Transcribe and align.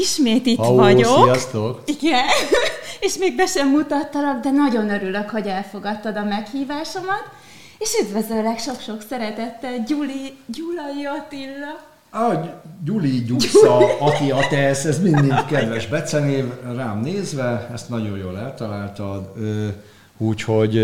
Ismét 0.00 0.46
itt 0.46 0.58
Ó, 0.58 0.74
vagyok. 0.74 1.24
sziasztok! 1.24 1.82
Igen, 1.84 2.24
és 3.06 3.16
még 3.18 3.36
be 3.36 3.46
sem 3.46 3.68
mutattalak, 3.68 4.42
de 4.42 4.50
nagyon 4.50 4.90
örülök, 4.90 5.30
hogy 5.30 5.46
elfogadtad 5.46 6.16
a 6.16 6.24
meghívásomat, 6.24 7.22
és 7.78 7.88
üdvözöllek 8.02 8.58
sok-sok 8.58 9.02
szeretettel, 9.08 9.82
Gyuli, 9.86 10.36
Gyulai 10.46 11.04
Attila. 11.04 11.88
Ah, 12.10 12.48
Gyuli, 12.84 13.22
Gyusza, 13.28 13.98
Ati, 13.98 14.30
Atesz, 14.30 14.84
ez 14.84 15.02
mind-mind 15.02 15.44
kedves 15.44 15.86
becenév 15.86 16.44
rám 16.76 17.00
nézve, 17.00 17.68
ezt 17.72 17.88
nagyon 17.88 18.18
jól 18.18 18.38
eltaláltad. 18.38 19.32
Úgyhogy 20.16 20.74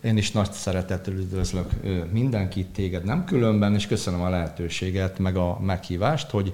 én 0.00 0.16
is 0.16 0.30
nagy 0.30 0.52
szeretettel 0.52 1.14
üdvözlök 1.14 1.70
mindenkit, 2.12 2.66
téged 2.66 3.04
nem 3.04 3.24
különben, 3.24 3.74
és 3.74 3.86
köszönöm 3.86 4.20
a 4.20 4.28
lehetőséget, 4.28 5.18
meg 5.18 5.36
a 5.36 5.58
meghívást, 5.60 6.30
hogy 6.30 6.52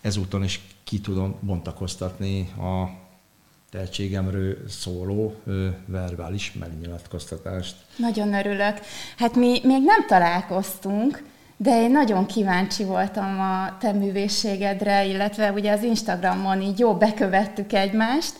ezúton 0.00 0.44
is 0.44 0.60
ki 0.92 1.00
tudom 1.00 1.34
bontakoztatni 1.40 2.52
a 2.58 2.88
tehetségemről 3.70 4.56
szóló 4.68 5.34
ö, 5.46 5.68
verbális 5.86 6.52
megnyilatkoztatást. 6.52 7.76
Nagyon 7.96 8.34
örülök. 8.34 8.80
Hát 9.16 9.34
mi 9.34 9.60
még 9.62 9.82
nem 9.82 10.06
találkoztunk, 10.06 11.22
de 11.56 11.82
én 11.82 11.90
nagyon 11.90 12.26
kíváncsi 12.26 12.84
voltam 12.84 13.40
a 13.40 13.76
te 13.80 13.92
művészségedre, 13.92 15.04
illetve 15.04 15.52
ugye 15.52 15.72
az 15.72 15.82
Instagramon 15.82 16.62
így 16.62 16.78
jó 16.78 16.94
bekövettük 16.94 17.72
egymást, 17.72 18.32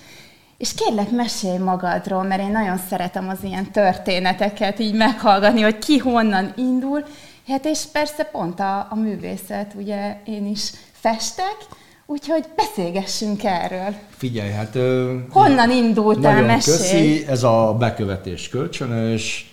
és 0.56 0.74
kérlek, 0.74 1.10
mesélj 1.10 1.58
magadról, 1.58 2.22
mert 2.22 2.42
én 2.42 2.50
nagyon 2.50 2.78
szeretem 2.78 3.28
az 3.28 3.38
ilyen 3.42 3.70
történeteket 3.70 4.78
így 4.78 4.94
meghallgatni, 4.94 5.60
hogy 5.60 5.78
ki 5.78 5.98
honnan 5.98 6.52
indul. 6.56 7.04
Hát 7.48 7.64
és 7.64 7.84
persze 7.92 8.24
pont 8.24 8.60
a, 8.60 8.86
a 8.90 8.94
művészet, 8.94 9.74
ugye 9.74 10.16
én 10.24 10.46
is 10.46 10.70
festek, 10.92 11.56
úgyhogy 12.12 12.44
beszélgessünk 12.56 13.44
erről. 13.44 13.94
Figyelj, 14.16 14.50
hát... 14.50 14.78
Honnan 15.28 15.70
indultál, 15.70 16.32
Nagyon 16.32 16.46
mesélj. 16.46 16.76
köszi, 16.76 17.26
ez 17.26 17.42
a 17.42 17.76
bekövetés 17.78 18.48
kölcsönös, 18.48 19.52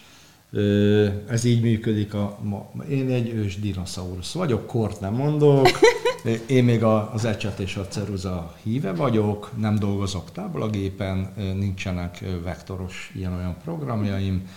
ez 1.29 1.43
így 1.43 1.61
működik. 1.61 2.13
A, 2.13 2.37
ma, 2.41 2.69
én 2.89 3.09
egy 3.09 3.29
ős 3.29 3.59
dinoszaurusz 3.59 4.33
vagyok, 4.33 4.67
kort 4.67 4.99
nem 4.99 5.13
mondok, 5.13 5.67
én 6.47 6.63
még 6.63 6.83
az 6.83 7.25
ecset 7.25 7.59
és 7.59 7.75
a 7.75 7.87
ceruza 7.87 8.55
híve 8.63 8.93
vagyok, 8.93 9.51
nem 9.57 9.75
dolgozok 9.75 10.31
táblagépen, 10.31 11.33
nincsenek 11.35 12.23
vektoros 12.43 13.11
ilyen-olyan 13.15 13.57
programjaim, 13.63 14.47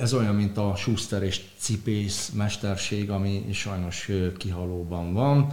ez 0.00 0.14
olyan, 0.14 0.34
mint 0.34 0.58
a 0.58 0.72
Schuster 0.76 1.22
és 1.22 1.40
Cipész 1.58 2.30
mesterség, 2.34 3.10
ami 3.10 3.44
sajnos 3.52 4.10
kihalóban 4.38 5.12
van. 5.12 5.46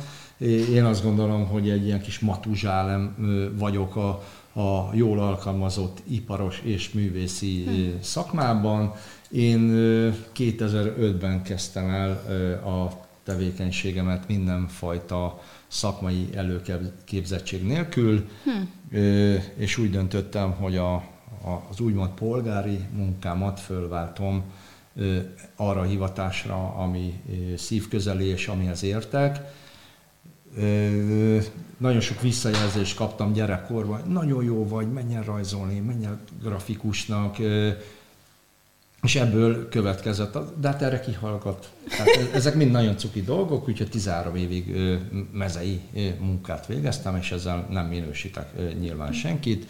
Én 0.50 0.84
azt 0.84 1.04
gondolom, 1.04 1.48
hogy 1.48 1.70
egy 1.70 1.86
ilyen 1.86 2.02
kis 2.02 2.20
matuzsálem 2.20 3.16
vagyok 3.58 3.96
a, 3.96 4.24
a 4.60 4.90
jól 4.94 5.20
alkalmazott 5.20 6.02
iparos 6.08 6.62
és 6.64 6.92
művészi 6.92 7.66
ö, 7.68 7.72
szakmában. 8.02 8.94
Én 9.32 9.70
ö, 9.70 10.10
2005-ben 10.36 11.44
kezdtem 11.44 11.90
el 11.90 12.12
a 12.66 12.92
tevékenységemet 13.24 14.28
mindenfajta 14.28 15.42
szakmai 15.68 16.28
előképzettség 16.36 17.64
nélkül, 17.64 18.28
Ö, 18.92 19.36
és 19.56 19.78
úgy 19.78 19.90
döntöttem, 19.90 20.52
hogy 20.52 20.76
a, 20.78 20.94
a, 20.94 21.66
az 21.70 21.80
úgymond 21.80 22.10
polgári 22.10 22.80
munkámat 22.96 23.60
fölváltom 23.60 24.44
arra 25.56 25.80
a 25.80 25.84
hivatásra, 25.84 26.74
ami 26.76 27.22
szívközeli 27.58 28.26
és 28.26 28.48
amihez 28.48 28.84
értek. 28.84 29.40
Nagyon 31.78 32.00
sok 32.00 32.22
visszajelzést 32.22 32.96
kaptam 32.96 33.34
gyerekkorban, 33.34 34.02
nagyon 34.08 34.44
jó 34.44 34.68
vagy, 34.68 34.92
menj 34.92 35.18
rajzolni, 35.26 35.80
menj 35.80 36.08
grafikusnak, 36.44 37.38
és 39.02 39.16
ebből 39.16 39.70
következett, 39.70 40.38
de 40.60 40.68
hát 40.68 40.82
erre 40.82 41.00
kihallgat. 41.00 41.72
Tehát 41.90 42.08
e- 42.08 42.36
ezek 42.36 42.56
mind 42.56 42.72
nagyon 42.72 42.98
cuki 42.98 43.22
dolgok, 43.22 43.68
úgyhogy 43.68 43.90
13 43.90 44.36
évig 44.36 44.76
mezei 45.34 45.82
munkát 46.20 46.68
végeztem, 46.68 47.16
és 47.16 47.32
ezzel 47.32 47.68
nem 47.70 47.86
minősítek 47.86 48.78
nyilván 48.80 49.14
senkit. 49.14 49.70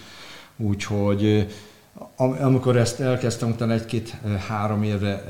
Úgyhogy 0.58 1.48
amikor 2.40 2.78
ezt 2.78 3.00
elkezdtem, 3.00 3.50
utána 3.50 3.74
egy-két-három 3.74 4.84
évre 4.84 5.24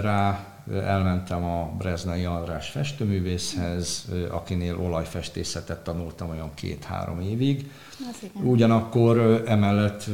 rá 0.00 0.49
elmentem 0.72 1.44
a 1.44 1.72
Breznai 1.78 2.24
András 2.24 2.68
festőművészhez, 2.68 4.08
akinél 4.30 4.80
olajfestészetet 4.80 5.84
tanultam 5.84 6.30
olyan 6.30 6.50
két-három 6.54 7.20
évig. 7.20 7.70
Ugyanakkor 8.42 9.42
emellett 9.46 10.04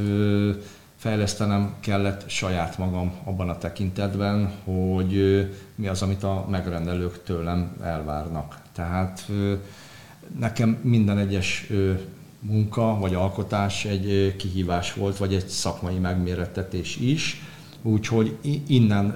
fejlesztenem 0.96 1.74
kellett 1.80 2.28
saját 2.28 2.78
magam 2.78 3.12
abban 3.24 3.48
a 3.48 3.58
tekintetben, 3.58 4.50
hogy 4.64 5.46
mi 5.74 5.86
az, 5.86 6.02
amit 6.02 6.22
a 6.22 6.46
megrendelők 6.50 7.22
tőlem 7.22 7.76
elvárnak. 7.82 8.56
Tehát 8.72 9.28
nekem 10.38 10.78
minden 10.82 11.18
egyes 11.18 11.70
munka 12.40 12.98
vagy 12.98 13.14
alkotás 13.14 13.84
egy 13.84 14.36
kihívás 14.36 14.94
volt, 14.94 15.16
vagy 15.16 15.34
egy 15.34 15.46
szakmai 15.46 15.98
megmérettetés 15.98 16.96
is, 16.96 17.42
úgyhogy 17.82 18.36
innen 18.66 19.14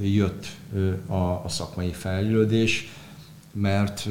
jött 0.00 0.46
a, 1.06 1.14
a 1.14 1.44
szakmai 1.48 1.92
fejlődés, 1.92 2.92
mert 3.52 4.08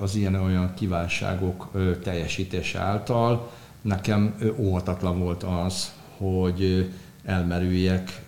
az 0.00 0.14
ilyen 0.14 0.34
olyan 0.34 0.72
kívánságok 0.74 1.68
ö, 1.72 1.96
teljesítése 1.96 2.78
által 2.78 3.50
nekem 3.82 4.34
óhatatlan 4.56 5.18
volt 5.18 5.42
az, 5.42 5.92
hogy 6.16 6.90
elmerüljek 7.24 8.22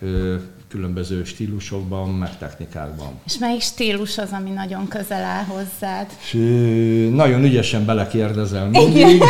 különböző 0.67 1.23
stílusokban, 1.23 2.09
meg 2.09 2.37
technikákban. 2.37 3.19
És 3.25 3.37
melyik 3.37 3.61
stílus 3.61 4.17
az, 4.17 4.29
ami 4.31 4.49
nagyon 4.49 4.87
közel 4.87 5.23
áll 5.23 5.43
hozzád? 5.43 6.07
És 6.21 6.33
ö, 6.33 6.39
nagyon 7.09 7.43
ügyesen 7.43 7.85
belekérdezel 7.85 8.69
mindig. 8.69 9.23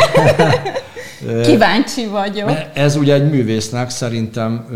Kíváncsi 1.46 2.06
vagyok. 2.06 2.50
Ez 2.74 2.96
ugye 2.96 3.14
egy 3.14 3.30
művésznek 3.30 3.90
szerintem 3.90 4.66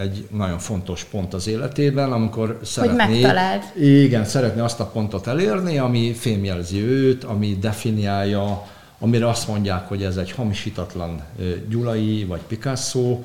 egy 0.00 0.28
nagyon 0.30 0.58
fontos 0.58 1.04
pont 1.04 1.34
az 1.34 1.46
életében, 1.46 2.12
amikor 2.12 2.58
szeretné, 2.62 3.20
megtaláld. 3.20 3.62
igen, 3.76 4.24
szeretné 4.24 4.60
azt 4.60 4.80
a 4.80 4.86
pontot 4.86 5.26
elérni, 5.26 5.78
ami 5.78 6.12
fémjelzi 6.12 6.82
őt, 6.82 7.24
ami 7.24 7.56
definiálja, 7.60 8.66
amire 8.98 9.28
azt 9.28 9.48
mondják, 9.48 9.88
hogy 9.88 10.02
ez 10.02 10.16
egy 10.16 10.30
hamisítatlan 10.30 11.22
Gyulai 11.68 12.24
vagy 12.24 12.40
Picasso. 12.40 13.18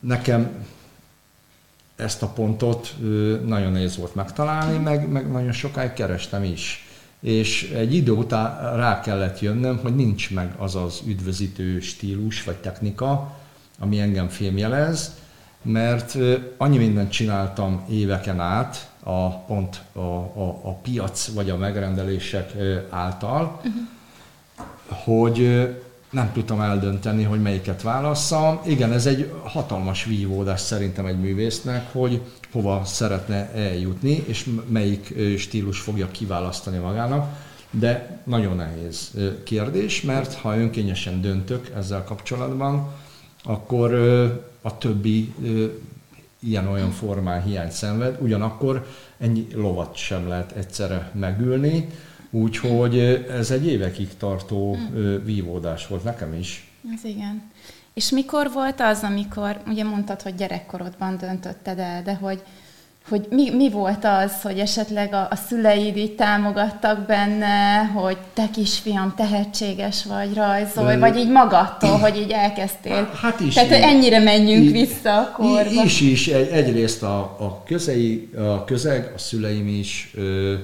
Nekem 0.00 0.66
ezt 1.96 2.22
a 2.22 2.26
pontot 2.26 2.94
nagyon 3.46 3.72
nehéz 3.72 3.96
volt 3.96 4.14
megtalálni, 4.14 4.78
meg, 4.78 5.08
meg 5.08 5.30
nagyon 5.30 5.52
sokáig 5.52 5.92
kerestem 5.92 6.44
is. 6.44 6.86
És 7.20 7.70
egy 7.74 7.94
idő 7.94 8.12
után 8.12 8.76
rá 8.76 9.00
kellett 9.00 9.40
jönnöm, 9.40 9.78
hogy 9.82 9.94
nincs 9.96 10.30
meg 10.30 10.54
az 10.56 10.74
az 10.74 11.00
üdvözítő 11.06 11.80
stílus 11.80 12.44
vagy 12.44 12.56
technika, 12.56 13.37
ami 13.78 14.00
engem 14.00 14.28
fémjelez, 14.28 15.16
mert 15.62 16.16
annyi 16.56 16.78
mindent 16.78 17.10
csináltam 17.10 17.84
éveken 17.90 18.40
át, 18.40 18.90
a, 19.02 19.28
pont 19.28 19.80
a, 19.92 19.98
a, 19.98 20.60
a 20.62 20.72
piac 20.72 21.28
vagy 21.34 21.50
a 21.50 21.56
megrendelések 21.56 22.52
által, 22.90 23.60
hogy 24.86 25.40
ö, 25.40 25.64
nem 26.10 26.32
tudtam 26.32 26.60
eldönteni, 26.60 27.22
hogy 27.22 27.42
melyiket 27.42 27.82
válasszam. 27.82 28.60
Igen, 28.66 28.92
ez 28.92 29.06
egy 29.06 29.32
hatalmas 29.42 30.04
vívódás 30.04 30.60
szerintem 30.60 31.06
egy 31.06 31.20
művésznek, 31.20 31.92
hogy 31.92 32.20
hova 32.52 32.84
szeretne 32.84 33.52
eljutni, 33.54 34.24
és 34.26 34.50
melyik 34.68 35.14
stílus 35.38 35.80
fogja 35.80 36.10
kiválasztani 36.10 36.78
magának. 36.78 37.36
De 37.70 38.20
nagyon 38.24 38.56
nehéz 38.56 39.10
kérdés, 39.44 40.02
mert 40.02 40.34
ha 40.34 40.58
önkényesen 40.58 41.20
döntök 41.20 41.70
ezzel 41.76 42.04
kapcsolatban, 42.04 42.92
akkor 43.48 43.94
a 44.62 44.78
többi 44.78 45.34
ilyen-olyan 46.38 46.90
formán 46.90 47.42
hiányt 47.42 47.72
szenved, 47.72 48.18
ugyanakkor 48.20 48.86
ennyi 49.18 49.46
lovat 49.54 49.96
sem 49.96 50.28
lehet 50.28 50.52
egyszerre 50.52 51.10
megülni, 51.14 51.88
Úgyhogy 52.30 52.98
ez 53.30 53.50
egy 53.50 53.66
évekig 53.66 54.16
tartó 54.16 54.76
mm. 54.76 55.24
vívódás 55.24 55.86
volt 55.86 56.04
nekem 56.04 56.34
is. 56.34 56.70
Ez 56.94 57.04
igen. 57.04 57.42
És 57.94 58.10
mikor 58.10 58.50
volt 58.52 58.80
az, 58.80 59.02
amikor, 59.02 59.60
ugye 59.66 59.84
mondtad, 59.84 60.22
hogy 60.22 60.34
gyerekkorodban 60.34 61.16
döntötted 61.16 61.78
el, 61.78 62.02
de 62.02 62.14
hogy, 62.14 62.42
hogy 63.08 63.26
mi, 63.30 63.50
mi 63.50 63.70
volt 63.70 64.04
az, 64.04 64.42
hogy 64.42 64.58
esetleg 64.58 65.12
a, 65.12 65.26
a 65.30 65.36
szüleid 65.48 65.96
így 65.96 66.14
támogattak 66.14 67.06
benne, 67.06 67.84
hogy 67.84 68.16
te 68.34 68.48
kisfiam 68.52 69.14
tehetséges 69.16 70.04
vagy, 70.04 70.34
rajzolj, 70.34 70.94
Ö, 70.94 70.98
vagy 70.98 71.16
így 71.16 71.30
magadtól, 71.30 71.98
hogy 71.98 72.16
így 72.16 72.30
elkezdtél. 72.30 73.10
Hát 73.20 73.40
is. 73.40 73.54
Tehát 73.54 73.76
így, 73.76 73.82
ennyire 73.82 74.18
menjünk 74.18 74.64
így, 74.64 74.72
vissza 74.72 75.18
a 75.20 75.30
korba. 75.30 75.82
Is 75.84 76.00
is, 76.00 76.28
egy, 76.28 76.48
egyrészt 76.48 77.02
a, 77.02 77.18
a, 77.18 77.62
közei, 77.66 78.30
a 78.36 78.64
közeg, 78.64 79.12
a 79.14 79.18
szüleim 79.18 79.68
is, 79.68 80.10
ö, 80.14 80.54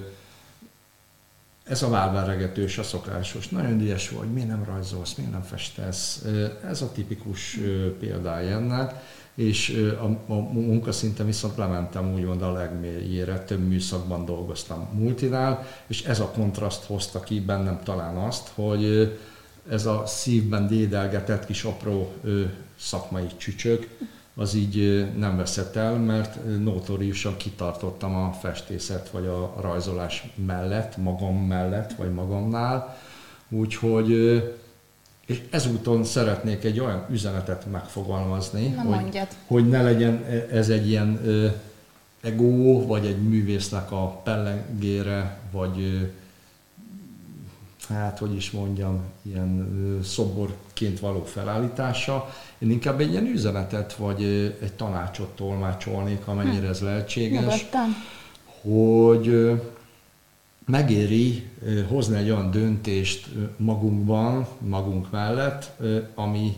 ez 1.64 1.82
a 1.82 1.88
válveregetős, 1.88 2.79
a 2.79 2.82
szokásos. 2.82 3.49
Nagyon 3.49 3.81
ügyes 3.81 4.08
vagy, 4.08 4.32
miért 4.32 4.49
nem 4.49 4.64
rajzolsz, 4.64 5.14
miért 5.14 5.32
nem 5.32 5.43
festesz. 5.43 6.23
Ez 6.70 6.82
a 6.82 6.93
tipikus 6.93 7.58
példája 7.99 8.56
ennek 8.56 8.93
és 9.34 9.92
a, 10.00 10.32
a 10.32 10.34
munkaszinten 10.34 11.26
viszont 11.26 11.56
lementem 11.56 12.14
úgymond 12.14 12.42
a 12.42 12.52
legmélyére, 12.52 13.38
több 13.38 13.69
műszakban 13.69 14.25
dolgoztam 14.25 14.88
multinál, 14.92 15.66
és 15.86 16.02
ez 16.02 16.20
a 16.20 16.31
kontraszt 16.31 16.84
hozta 16.84 17.20
ki 17.20 17.40
bennem 17.40 17.81
talán 17.84 18.16
azt, 18.16 18.50
hogy 18.54 19.12
ez 19.69 19.86
a 19.86 20.02
szívben 20.06 20.66
dédelgetett 20.66 21.46
kis 21.46 21.64
apró 21.64 22.12
szakmai 22.78 23.26
csücsök, 23.36 23.88
az 24.36 24.54
így 24.54 25.06
nem 25.16 25.36
veszett 25.36 25.76
el, 25.76 25.94
mert 25.94 26.38
notóriusan 26.62 27.36
kitartottam 27.36 28.14
a 28.14 28.32
festészet 28.32 29.10
vagy 29.10 29.26
a 29.26 29.54
rajzolás 29.60 30.26
mellett, 30.46 30.96
magam 30.96 31.36
mellett, 31.36 31.92
vagy 31.92 32.12
magamnál. 32.12 32.96
Úgyhogy 33.48 34.42
és 35.26 35.43
ezúton 35.50 36.05
szeretnék 36.05 36.65
egy 36.65 36.81
olyan 36.81 37.06
üzenetet 37.11 37.71
megfogalmazni, 37.71 38.67
Na 38.69 38.82
hogy, 38.82 39.21
hogy 39.47 39.69
ne 39.69 39.82
legyen 39.82 40.25
ez 40.53 40.69
egy 40.69 40.88
ilyen 40.88 41.21
ö, 41.25 41.47
ego, 42.21 42.87
vagy 42.87 43.06
egy 43.06 43.23
művésznek 43.23 43.93
a 43.93 44.21
pellengére, 44.25 45.38
vagy 45.50 45.81
ö, 45.81 46.03
hát 47.94 48.19
hogy 48.19 48.35
is 48.35 48.50
mondjam, 48.50 49.00
ilyen 49.23 49.59
ö, 49.59 50.03
szoborként 50.03 51.00
való 51.00 51.25
felállítása. 51.25 52.35
Én 52.59 52.70
inkább 52.70 53.00
egy 53.00 53.11
ilyen 53.11 53.27
üzenetet, 53.27 53.94
vagy 53.94 54.23
ö, 54.23 54.44
egy 54.44 54.73
tanácsot 54.73 55.37
tolmácsolnék, 55.37 56.27
amennyire 56.27 56.69
ez 56.69 56.81
lehetséges. 56.81 57.41
Nyugodtan. 57.41 57.97
Hogy 58.61 59.27
megéri 60.64 61.50
hozni 61.88 62.16
egy 62.16 62.31
olyan 62.31 62.50
döntést 62.50 63.28
magunkban, 63.56 64.46
magunk 64.58 65.11
mellett, 65.11 65.70
ami, 66.14 66.55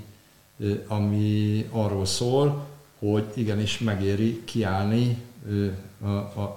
ami 0.86 1.66
arról 1.70 2.06
szól, 2.06 2.66
hogy 2.98 3.24
igenis 3.34 3.78
megéri 3.78 4.42
kiállni 4.44 5.18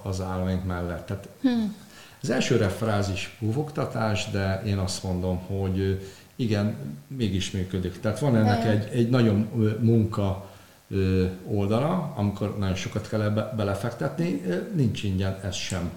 az 0.02 0.22
államaink 0.22 0.66
mellett. 0.66 1.06
Tehát 1.06 1.30
hmm. 1.42 1.76
Az 2.22 2.30
első 2.30 2.58
refrázis 2.58 3.38
búvogtatás, 3.40 4.30
de 4.32 4.62
én 4.66 4.78
azt 4.78 5.04
mondom, 5.04 5.38
hogy 5.38 6.08
igen, 6.36 6.76
mégis 7.08 7.52
működik. 7.52 8.00
Tehát 8.00 8.20
van 8.20 8.36
ennek 8.36 8.66
egy, 8.66 8.90
egy 8.94 9.10
nagyon 9.10 9.50
munka 9.82 10.50
oldala, 11.48 12.14
amikor 12.16 12.58
nagyon 12.58 12.76
sokat 12.76 13.10
kell 13.10 13.30
belefektetni, 13.56 14.42
nincs 14.76 15.04
ingyen 15.04 15.40
ez 15.44 15.56
sem 15.56 15.92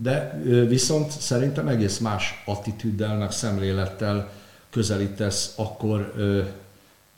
de 0.00 0.40
viszont 0.68 1.10
szerintem 1.10 1.68
egész 1.68 1.98
más 1.98 2.42
attitűddel, 2.46 3.16
meg 3.16 3.30
szemlélettel 3.30 4.30
közelítesz 4.70 5.54
akkor 5.56 6.12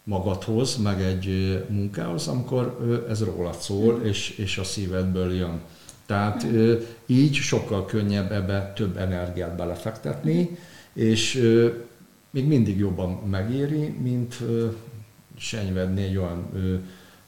magadhoz, 0.04 0.76
meg 0.76 1.02
egy 1.02 1.58
munkához, 1.68 2.28
amikor 2.28 2.78
ez 3.08 3.24
rólad 3.24 3.56
szól, 3.56 4.00
és, 4.02 4.30
és 4.30 4.58
a 4.58 4.64
szívedből 4.64 5.34
jön. 5.34 5.60
Tehát 6.06 6.46
így 7.06 7.34
sokkal 7.34 7.86
könnyebb 7.86 8.32
ebbe 8.32 8.72
több 8.76 8.96
energiát 8.96 9.56
belefektetni, 9.56 10.58
és 10.92 11.34
még 12.30 12.46
mindig 12.46 12.78
jobban 12.78 13.10
megéri, 13.10 13.88
mint 13.88 14.38
senyvedni 15.36 16.02
egy 16.02 16.16
olyan 16.16 16.48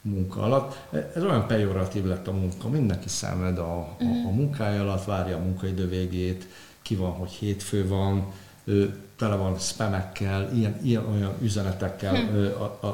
munka 0.02 0.40
alatt. 0.40 0.94
Ez 1.14 1.25
olyan 1.25 1.46
pejoratív 1.46 2.04
lett 2.04 2.28
a 2.28 2.32
munka, 2.32 2.69
mindenki 2.69 3.08
szenved 3.08 3.58
a, 3.58 3.76
a, 3.76 3.96
a 3.99 4.04
mhm. 4.04 4.34
munkája 4.34 4.81
alatt, 4.81 5.04
várja 5.04 5.37
a 5.37 5.40
munkaidő 5.40 5.88
végét, 5.88 6.46
ki 6.82 6.94
van, 6.94 7.10
hogy 7.10 7.31
hétfő 7.31 7.88
van, 7.88 8.32
tele 9.19 9.34
van 9.37 9.58
spamekkel, 9.58 10.50
ilyen, 10.54 10.78
ilyen 10.82 11.06
olyan 11.06 11.32
üzenetekkel 11.43 12.14
hm. 12.14 12.46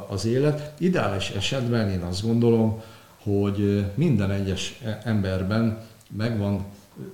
az 0.09 0.25
élet. 0.25 0.73
Ideális 0.79 1.31
esetben 1.31 1.91
én 1.91 2.01
azt 2.01 2.23
gondolom, 2.23 2.83
hogy 3.23 3.85
minden 3.95 4.31
egyes 4.31 4.81
emberben 5.05 5.79
megvan 6.17 6.65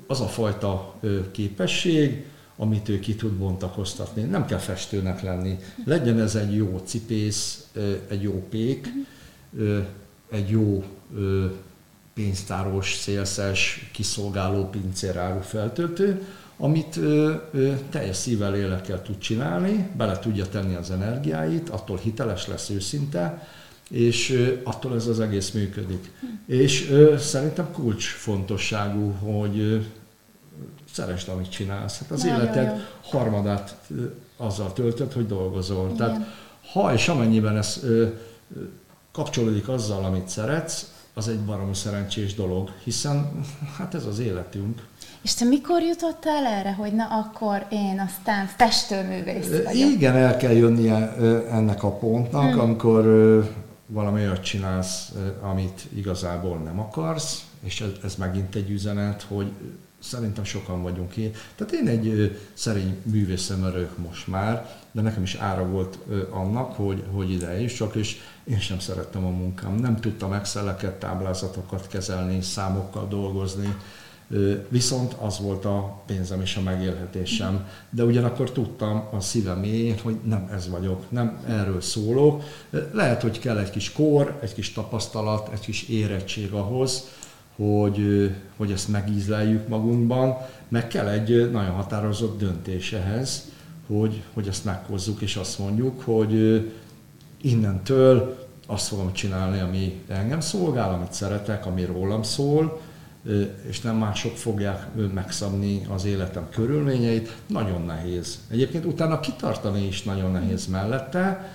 az 0.06 0.20
a 0.20 0.26
fajta 0.26 0.94
képesség, 1.30 2.26
amit 2.56 2.88
ő 2.88 2.98
ki 2.98 3.14
tud 3.14 3.32
bontakoztatni. 3.32 4.22
Nem 4.22 4.46
kell 4.46 4.58
festőnek 4.58 5.22
lenni. 5.22 5.58
Legyen 5.84 6.20
ez 6.20 6.34
egy 6.34 6.54
jó 6.54 6.80
cipész, 6.84 7.68
egy 8.08 8.22
jó 8.22 8.46
pék, 8.50 8.86
mhm 8.86 9.03
egy 10.30 10.48
jó 10.48 10.84
pénztáros, 12.14 12.94
szélszes, 12.94 13.90
kiszolgáló 13.92 14.68
pincéráru 14.68 15.40
feltöltő, 15.40 16.26
amit 16.56 17.00
teljes 17.90 18.16
szívvel, 18.16 18.52
lélekkel 18.52 19.02
tud 19.02 19.18
csinálni, 19.18 19.90
bele 19.96 20.18
tudja 20.18 20.48
tenni 20.48 20.74
az 20.74 20.90
energiáit, 20.90 21.68
attól 21.68 21.96
hiteles 21.96 22.46
lesz 22.46 22.70
őszinte, 22.70 23.48
és 23.90 24.50
attól 24.62 24.94
ez 24.94 25.06
az 25.06 25.20
egész 25.20 25.50
működik. 25.50 26.10
Hm. 26.20 26.26
És 26.52 26.92
szerintem 27.18 27.72
kulcsfontosságú, 27.72 29.10
hogy 29.10 29.86
szeresd, 30.92 31.28
amit 31.28 31.50
csinálsz. 31.50 31.98
Hát 31.98 32.10
az 32.10 32.22
Na, 32.22 32.28
életed 32.28 32.66
jó, 32.66 32.72
jó. 32.72 32.78
harmadát 33.02 33.76
azzal 34.36 34.72
töltött, 34.72 35.12
hogy 35.12 35.26
dolgozol. 35.26 35.84
Igen. 35.84 35.96
Tehát 35.96 36.20
ha 36.72 36.92
és 36.92 37.08
amennyiben 37.08 37.56
ez 37.56 37.80
kapcsolódik 39.14 39.68
azzal, 39.68 40.04
amit 40.04 40.28
szeretsz, 40.28 40.92
az 41.14 41.28
egy 41.28 41.40
baromi 41.40 41.74
szerencsés 41.74 42.34
dolog, 42.34 42.70
hiszen 42.84 43.30
hát 43.76 43.94
ez 43.94 44.04
az 44.04 44.18
életünk. 44.18 44.82
És 45.22 45.34
te 45.34 45.44
mikor 45.44 45.82
jutottál 45.82 46.46
erre, 46.46 46.72
hogy 46.72 46.92
na 46.92 47.04
akkor 47.04 47.66
én 47.70 48.00
aztán 48.00 48.46
festőművész 48.46 49.48
vagyok? 49.48 49.92
Igen, 49.92 50.16
el 50.16 50.36
kell 50.36 50.52
jönnie 50.52 51.14
ennek 51.50 51.82
a 51.82 51.90
pontnak, 51.90 52.50
hmm. 52.50 52.60
amikor 52.60 53.04
valami 53.86 54.20
olyat 54.20 54.42
csinálsz, 54.42 55.12
amit 55.42 55.86
igazából 55.94 56.56
nem 56.56 56.80
akarsz, 56.80 57.44
és 57.60 57.80
ez, 57.80 57.90
ez 58.04 58.14
megint 58.14 58.54
egy 58.54 58.70
üzenet, 58.70 59.22
hogy 59.22 59.50
szerintem 59.98 60.44
sokan 60.44 60.82
vagyunk 60.82 61.16
én. 61.16 61.32
Tehát 61.56 61.72
én 61.72 61.88
egy 61.88 62.38
szerény 62.54 62.96
művészem 63.02 63.62
örök 63.64 63.98
most 63.98 64.26
már, 64.26 64.76
de 64.94 65.00
nekem 65.00 65.22
is 65.22 65.34
ára 65.34 65.66
volt 65.66 65.98
annak, 66.30 66.72
hogy, 66.72 67.02
hogy 67.12 67.30
ide 67.30 67.60
is 67.60 67.72
csak, 67.72 67.94
és 67.94 68.16
én 68.44 68.58
sem 68.58 68.78
szerettem 68.78 69.24
a 69.24 69.30
munkám. 69.30 69.74
Nem 69.74 69.96
tudtam 69.96 70.32
exceleket, 70.32 70.98
táblázatokat 70.98 71.86
kezelni, 71.86 72.40
számokkal 72.42 73.08
dolgozni, 73.08 73.76
viszont 74.68 75.12
az 75.12 75.38
volt 75.40 75.64
a 75.64 76.02
pénzem 76.06 76.40
és 76.40 76.56
a 76.56 76.60
megélhetésem. 76.60 77.68
De 77.90 78.04
ugyanakkor 78.04 78.50
tudtam 78.50 79.08
a 79.12 79.20
szívem 79.20 79.64
hogy 80.02 80.16
nem 80.24 80.48
ez 80.52 80.68
vagyok, 80.68 81.10
nem 81.10 81.38
erről 81.48 81.80
szólok. 81.80 82.42
Lehet, 82.92 83.22
hogy 83.22 83.38
kell 83.38 83.58
egy 83.58 83.70
kis 83.70 83.92
kor, 83.92 84.38
egy 84.42 84.54
kis 84.54 84.72
tapasztalat, 84.72 85.52
egy 85.52 85.60
kis 85.60 85.88
érettség 85.88 86.52
ahhoz, 86.52 87.08
hogy, 87.56 88.30
hogy 88.56 88.72
ezt 88.72 88.88
megízleljük 88.88 89.68
magunkban, 89.68 90.36
meg 90.68 90.88
kell 90.88 91.08
egy 91.08 91.50
nagyon 91.50 91.74
határozott 91.74 92.38
döntés 92.38 92.92
ehhez, 92.92 93.52
hogy, 93.86 94.22
hogy 94.32 94.48
ezt 94.48 94.64
meghozzuk, 94.64 95.20
és 95.20 95.36
azt 95.36 95.58
mondjuk, 95.58 96.00
hogy 96.00 96.64
innentől 97.40 98.46
azt 98.66 98.88
fogom 98.88 99.12
csinálni, 99.12 99.60
ami 99.60 100.02
engem 100.08 100.40
szolgál, 100.40 100.92
amit 100.92 101.12
szeretek, 101.12 101.66
ami 101.66 101.84
rólam 101.84 102.22
szól, 102.22 102.80
és 103.68 103.80
nem 103.80 103.96
mások 103.96 104.36
fogják 104.36 104.86
megszabni 105.14 105.86
az 105.88 106.04
életem 106.04 106.48
körülményeit. 106.50 107.36
Nagyon 107.46 107.84
nehéz. 107.84 108.38
Egyébként 108.50 108.84
utána 108.84 109.20
kitartani 109.20 109.86
is 109.86 110.02
nagyon 110.02 110.30
nehéz 110.30 110.66
mellette. 110.66 111.54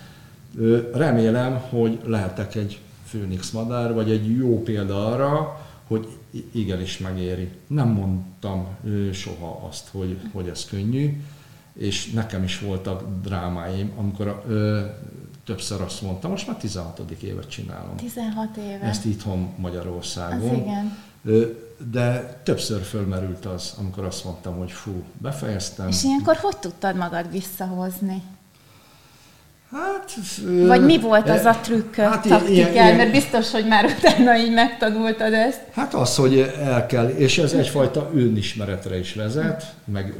Remélem, 0.93 1.59
hogy 1.69 1.99
lehetek 2.05 2.55
egy 2.55 2.79
főnix 3.05 3.51
madár, 3.51 3.93
vagy 3.93 4.11
egy 4.11 4.37
jó 4.37 4.61
példa 4.63 5.07
arra, 5.07 5.61
hogy 5.87 6.07
igenis 6.51 6.97
megéri. 6.97 7.49
Nem 7.67 7.87
mondtam 7.87 8.67
soha 9.11 9.67
azt, 9.69 9.87
hogy, 9.91 10.17
hogy 10.31 10.47
ez 10.47 10.65
könnyű, 10.65 11.21
és 11.79 12.11
nekem 12.11 12.43
is 12.43 12.59
voltak 12.59 13.03
drámáim, 13.23 13.91
amikor 13.97 14.43
ö, 14.47 14.81
többször 15.45 15.81
azt 15.81 16.01
mondtam, 16.01 16.31
most 16.31 16.47
már 16.47 16.57
16. 16.57 17.01
évet 17.21 17.49
csinálom. 17.49 17.95
16 17.95 18.57
éve. 18.57 18.85
Ezt 18.85 19.05
itthon 19.05 19.53
Magyarországon. 19.57 20.49
Az 20.49 20.57
igen. 20.57 20.97
de 21.91 22.39
többször 22.43 22.81
fölmerült 22.81 23.45
az, 23.45 23.73
amikor 23.79 24.03
azt 24.03 24.23
mondtam, 24.23 24.57
hogy 24.57 24.71
fú, 24.71 25.03
befejeztem. 25.17 25.87
És 25.87 26.03
ilyenkor 26.03 26.35
hogy 26.35 26.57
tudtad 26.57 26.95
magad 26.95 27.31
visszahozni? 27.31 28.21
Hát, 29.71 30.13
Vagy 30.67 30.85
mi 30.85 30.99
volt 30.99 31.29
az 31.29 31.45
a 31.45 31.59
trükk 31.61 31.95
hát, 31.95 32.27
taktikál, 32.27 32.95
mert 32.95 33.11
biztos, 33.11 33.51
hogy 33.51 33.67
már 33.67 33.85
utána 33.85 34.37
így 34.37 34.53
megtanultad 34.53 35.33
ezt. 35.33 35.61
Hát 35.71 35.93
az, 35.93 36.15
hogy 36.15 36.39
el 36.39 36.85
kell, 36.85 37.07
és 37.07 37.37
ez 37.37 37.53
egyfajta 37.53 38.09
önismeretre 38.13 38.99
is 38.99 39.13
vezet, 39.13 39.75
meg 39.85 40.15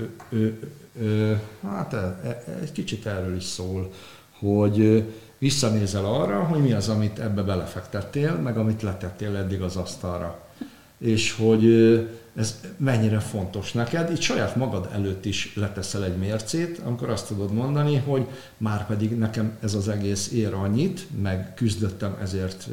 hát 1.61 1.93
e, 1.93 2.19
e, 2.23 2.43
egy 2.61 2.71
kicsit 2.71 3.05
erről 3.05 3.35
is 3.35 3.43
szól, 3.43 3.91
hogy 4.39 5.03
visszanézel 5.37 6.05
arra, 6.05 6.43
hogy 6.43 6.61
mi 6.61 6.73
az, 6.73 6.89
amit 6.89 7.19
ebbe 7.19 7.41
belefektettél, 7.41 8.33
meg 8.35 8.57
amit 8.57 8.81
letettél 8.81 9.35
eddig 9.35 9.61
az 9.61 9.75
asztalra. 9.75 10.47
És 10.97 11.33
hogy 11.33 11.65
ez 12.35 12.59
mennyire 12.77 13.19
fontos 13.19 13.71
neked. 13.71 14.11
Itt 14.11 14.21
saját 14.21 14.55
magad 14.55 14.89
előtt 14.93 15.25
is 15.25 15.55
leteszel 15.55 16.03
egy 16.03 16.17
mércét, 16.17 16.81
amikor 16.85 17.09
azt 17.09 17.27
tudod 17.27 17.53
mondani, 17.53 17.97
hogy 17.97 18.25
már 18.57 18.87
pedig 18.87 19.17
nekem 19.17 19.57
ez 19.61 19.73
az 19.73 19.87
egész 19.87 20.31
ér 20.31 20.53
annyit, 20.53 21.07
meg 21.21 21.53
küzdöttem 21.53 22.17
ezért 22.21 22.67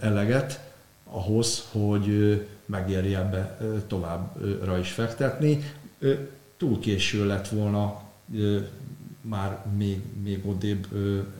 eleget 0.00 0.60
ahhoz, 1.04 1.64
hogy 1.72 2.40
megérje 2.66 3.18
ebbe 3.18 3.58
továbbra 3.86 4.78
is 4.78 4.90
fektetni. 4.90 5.64
Túl 6.56 6.78
késő 6.78 7.26
lett 7.26 7.48
volna 7.48 8.02
már 9.20 9.64
még, 9.76 10.00
még 10.22 10.46
odébb 10.46 10.86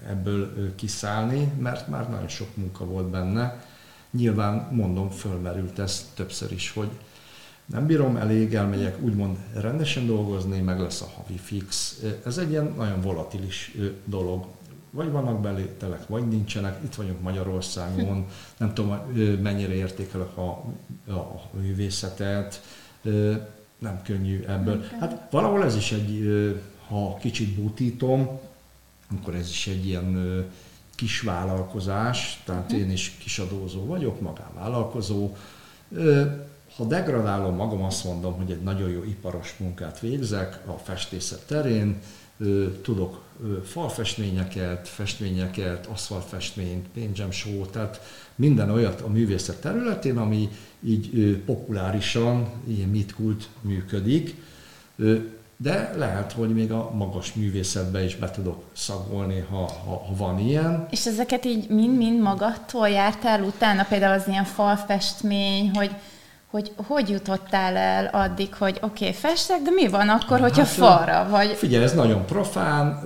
ebből 0.09 0.75
kiszállni, 0.75 1.53
mert 1.59 1.89
már 1.89 2.11
nagyon 2.11 2.29
sok 2.29 2.57
munka 2.57 2.85
volt 2.85 3.07
benne 3.07 3.63
Nyilván 4.17 4.69
mondom, 4.71 5.11
fölmerült 5.11 5.79
ez 5.79 6.11
többször 6.15 6.53
is, 6.53 6.71
hogy 6.71 6.89
nem 7.67 7.87
bírom 7.87 8.17
elég, 8.17 8.55
elmegyek 8.55 9.03
úgymond 9.03 9.37
rendesen 9.55 10.07
dolgozni, 10.07 10.61
meg 10.61 10.81
lesz 10.81 11.01
a 11.01 11.11
havi 11.17 11.37
fix. 11.37 12.01
Ez 12.25 12.39
egy 12.39 12.51
ilyen 12.51 12.75
nagyon 12.77 13.01
volatilis 13.01 13.77
dolog. 14.05 14.47
Vagy 14.91 15.11
vannak 15.11 15.41
belételek, 15.41 16.07
vagy 16.07 16.29
nincsenek. 16.29 16.79
Itt 16.85 16.95
vagyunk 16.95 17.21
Magyarországon, 17.21 18.27
nem 18.57 18.75
tudom, 18.75 18.99
mennyire 19.43 19.75
értékelek 19.75 20.37
a, 20.37 20.49
a 21.09 21.51
művészetet. 21.53 22.63
Nem 23.85 24.03
könnyű 24.03 24.45
ebből. 24.47 24.85
Hát 25.01 25.27
valahol 25.31 25.65
ez 25.65 25.77
is 25.77 25.93
egy, 25.93 26.29
ha 26.89 27.17
kicsit 27.21 27.55
butítom, 27.55 28.41
akkor 29.19 29.35
ez 29.35 29.49
is 29.49 29.67
egy 29.67 29.87
ilyen 29.87 30.45
kis 30.95 31.21
vállalkozás, 31.21 32.43
tehát 32.45 32.73
én 32.73 32.91
is 32.91 33.17
kisadózó 33.19 33.87
vagyok, 33.87 34.21
magánvállalkozó. 34.21 35.37
Ha 36.77 36.85
degradálom 36.85 37.55
magam, 37.55 37.83
azt 37.83 38.05
mondom, 38.05 38.37
hogy 38.37 38.51
egy 38.51 38.63
nagyon 38.63 38.91
jó 38.91 39.03
iparos 39.05 39.55
munkát 39.59 40.01
végzek 40.01 40.61
a 40.67 40.73
festészet 40.73 41.47
terén, 41.47 42.01
tudok 42.83 43.23
falfestményeket, 43.65 44.89
festményeket, 44.89 45.87
aszfaltfestményt, 45.87 46.89
paint 46.89 47.33
show, 47.33 47.67
tehát 47.67 48.01
minden 48.37 48.71
olyat 48.71 49.01
a 49.01 49.09
művészet 49.09 49.61
területén, 49.61 50.17
ami 50.17 50.49
így 50.83 51.37
populárisan, 51.47 52.49
ilyen 52.67 52.89
mitkult 52.89 53.49
működik 53.61 54.35
de 55.57 55.93
lehet, 55.97 56.33
hogy 56.33 56.55
még 56.55 56.73
a 56.73 56.91
magas 56.95 57.33
művészetbe 57.33 58.05
is 58.05 58.17
be 58.17 58.31
tudok 58.31 58.65
szagolni, 58.73 59.45
ha, 59.51 59.57
ha, 59.57 60.05
ha 60.07 60.15
van 60.17 60.39
ilyen. 60.39 60.87
És 60.91 61.07
ezeket 61.07 61.45
így 61.45 61.69
mind-mind 61.69 62.21
magadtól 62.21 62.89
jártál 62.89 63.43
utána, 63.43 63.85
például 63.89 64.21
az 64.21 64.29
ilyen 64.29 64.45
falfestmény, 64.45 65.71
hogy 65.75 65.91
hogy 66.51 66.73
hogy 66.87 67.09
jutottál 67.09 67.77
el 67.77 68.07
addig, 68.07 68.55
hogy 68.55 68.79
oké, 68.81 69.07
okay, 69.07 69.13
festek, 69.13 69.63
de 69.63 69.71
mi 69.71 69.89
van 69.89 70.09
akkor, 70.09 70.41
hát, 70.41 70.49
hogyha 70.49 70.65
falra 70.65 71.27
vagy? 71.31 71.51
Figyelj, 71.51 71.85
ez 71.85 71.95
nagyon 71.95 72.27
profán, 72.27 73.03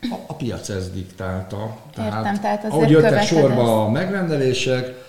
a, 0.00 0.14
a 0.26 0.34
piac 0.34 0.68
ezt 0.68 0.94
diktálta. 0.94 1.78
Tehát, 1.94 2.24
Értem, 2.24 2.40
tehát 2.40 2.64
ahogy 2.64 2.90
jöttek 2.90 3.22
sorba 3.22 3.60
ezt. 3.60 3.70
a 3.70 3.90
megrendelések, 3.90 5.04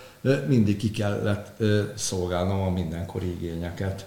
mindig 0.48 0.77
ki 0.77 0.91
kellett 0.91 1.63
szolgálnom 1.96 2.62
a 2.62 2.70
mindenkori 2.70 3.29
igényeket. 3.29 4.06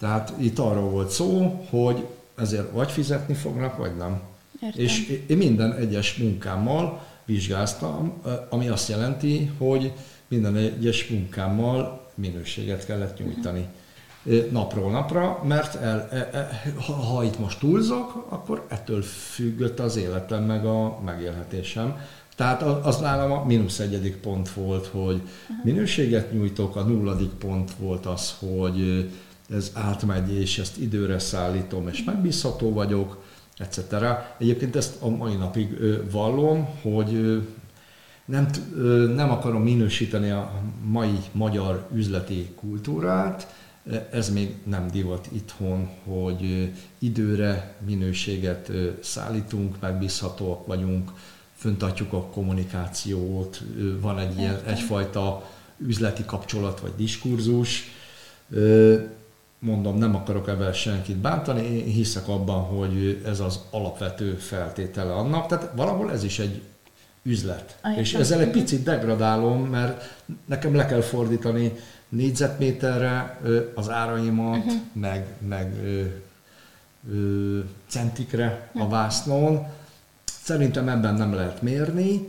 Tehát 0.00 0.32
itt 0.38 0.58
arról 0.58 0.90
volt 0.90 1.10
szó, 1.10 1.60
hogy 1.70 2.06
ezért 2.38 2.70
vagy 2.72 2.90
fizetni 2.90 3.34
fognak, 3.34 3.76
vagy 3.76 3.96
nem. 3.96 4.20
Értem. 4.60 4.84
És 4.84 5.22
én 5.26 5.36
minden 5.36 5.72
egyes 5.74 6.16
munkámmal 6.16 7.06
vizsgáztam, 7.24 8.22
ami 8.48 8.68
azt 8.68 8.88
jelenti, 8.88 9.52
hogy 9.58 9.92
minden 10.28 10.56
egyes 10.56 11.08
munkámmal 11.08 12.10
minőséget 12.14 12.86
kellett 12.86 13.18
nyújtani 13.18 13.66
napról 14.50 14.90
napra, 14.90 15.42
mert 15.44 15.74
el, 15.74 16.08
e, 16.10 16.16
e, 16.16 16.72
ha, 16.86 16.92
ha 16.92 17.24
itt 17.24 17.38
most 17.38 17.58
túlzok, 17.58 18.26
akkor 18.28 18.66
ettől 18.68 19.02
függött 19.02 19.78
az 19.78 19.96
életem 19.96 20.44
meg 20.44 20.66
a 20.66 21.00
megélhetésem. 21.04 21.96
Tehát 22.36 22.62
az 22.62 23.00
nálam 23.00 23.32
a 23.32 23.44
mínusz 23.44 23.78
egyedik 23.78 24.16
pont 24.16 24.50
volt, 24.50 24.86
hogy 24.86 25.20
minőséget 25.62 26.32
nyújtok, 26.32 26.76
a 26.76 26.82
nulladik 26.82 27.30
pont 27.30 27.70
volt 27.78 28.06
az, 28.06 28.34
hogy 28.38 29.10
ez 29.50 29.70
átmegy, 29.74 30.32
és 30.32 30.58
ezt 30.58 30.78
időre 30.78 31.18
szállítom, 31.18 31.88
és 31.88 32.04
megbízható 32.04 32.72
vagyok, 32.72 33.22
etc. 33.58 33.78
Egyébként 34.38 34.76
ezt 34.76 35.02
a 35.02 35.08
mai 35.08 35.34
napig 35.34 35.78
vallom, 36.10 36.68
hogy 36.82 37.42
nem, 38.24 38.48
nem 39.14 39.30
akarom 39.30 39.62
minősíteni 39.62 40.30
a 40.30 40.52
mai 40.84 41.18
magyar 41.32 41.86
üzleti 41.94 42.48
kultúrát, 42.56 43.54
ez 44.10 44.30
még 44.30 44.54
nem 44.64 44.90
divat 44.90 45.28
itthon, 45.32 45.88
hogy 46.04 46.72
időre 46.98 47.74
minőséget 47.86 48.70
szállítunk, 49.00 49.80
megbízhatóak 49.80 50.66
vagyunk, 50.66 51.12
föntartjuk 51.54 52.12
a 52.12 52.22
kommunikációt, 52.22 53.62
van 54.00 54.18
egy 54.18 54.38
ilyen, 54.38 54.60
egyfajta 54.66 55.50
üzleti 55.78 56.24
kapcsolat 56.24 56.80
vagy 56.80 56.92
diskurzus 56.96 57.84
mondom, 59.58 59.98
nem 59.98 60.14
akarok 60.14 60.48
ebben 60.48 60.72
senkit 60.72 61.16
bántani, 61.16 61.62
én 61.62 61.84
hiszek 61.84 62.28
abban, 62.28 62.62
hogy 62.62 63.22
ez 63.24 63.40
az 63.40 63.60
alapvető 63.70 64.34
feltétele 64.34 65.12
annak, 65.12 65.46
tehát 65.46 65.70
valahol 65.76 66.12
ez 66.12 66.24
is 66.24 66.38
egy 66.38 66.62
üzlet. 67.22 67.78
Aján. 67.82 67.98
És 67.98 68.14
ezzel 68.14 68.40
egy 68.40 68.50
picit 68.50 68.82
degradálom, 68.82 69.64
mert 69.64 70.16
nekem 70.46 70.74
le 70.74 70.86
kell 70.86 71.00
fordítani 71.00 71.72
négyzetméterre 72.08 73.40
az 73.74 73.90
áraimat, 73.90 74.56
uh-huh. 74.56 74.80
meg, 74.92 75.26
meg 75.48 75.74
ö, 75.84 76.04
ö, 77.12 77.60
centikre 77.88 78.70
a 78.74 78.88
vásznon. 78.88 79.66
Szerintem 80.42 80.88
ebben 80.88 81.14
nem 81.14 81.34
lehet 81.34 81.62
mérni. 81.62 82.28